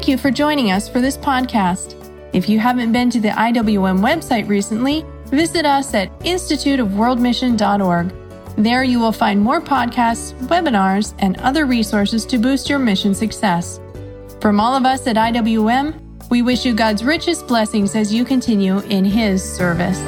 Thank 0.00 0.08
you 0.08 0.16
for 0.16 0.30
joining 0.30 0.70
us 0.70 0.88
for 0.88 1.02
this 1.02 1.18
podcast. 1.18 1.94
If 2.32 2.48
you 2.48 2.58
haven't 2.58 2.90
been 2.90 3.10
to 3.10 3.20
the 3.20 3.28
IWM 3.28 4.00
website 4.00 4.48
recently, 4.48 5.04
visit 5.26 5.66
us 5.66 5.92
at 5.92 6.08
instituteofworldmission.org. 6.20 8.10
There 8.56 8.82
you 8.82 8.98
will 8.98 9.12
find 9.12 9.42
more 9.42 9.60
podcasts, 9.60 10.32
webinars, 10.46 11.14
and 11.18 11.36
other 11.40 11.66
resources 11.66 12.24
to 12.24 12.38
boost 12.38 12.70
your 12.70 12.78
mission 12.78 13.14
success. 13.14 13.78
From 14.40 14.58
all 14.58 14.74
of 14.74 14.86
us 14.86 15.06
at 15.06 15.16
IWM, 15.16 16.30
we 16.30 16.40
wish 16.40 16.64
you 16.64 16.72
God's 16.74 17.04
richest 17.04 17.46
blessings 17.46 17.94
as 17.94 18.10
you 18.10 18.24
continue 18.24 18.78
in 18.78 19.04
His 19.04 19.44
service. 19.44 20.00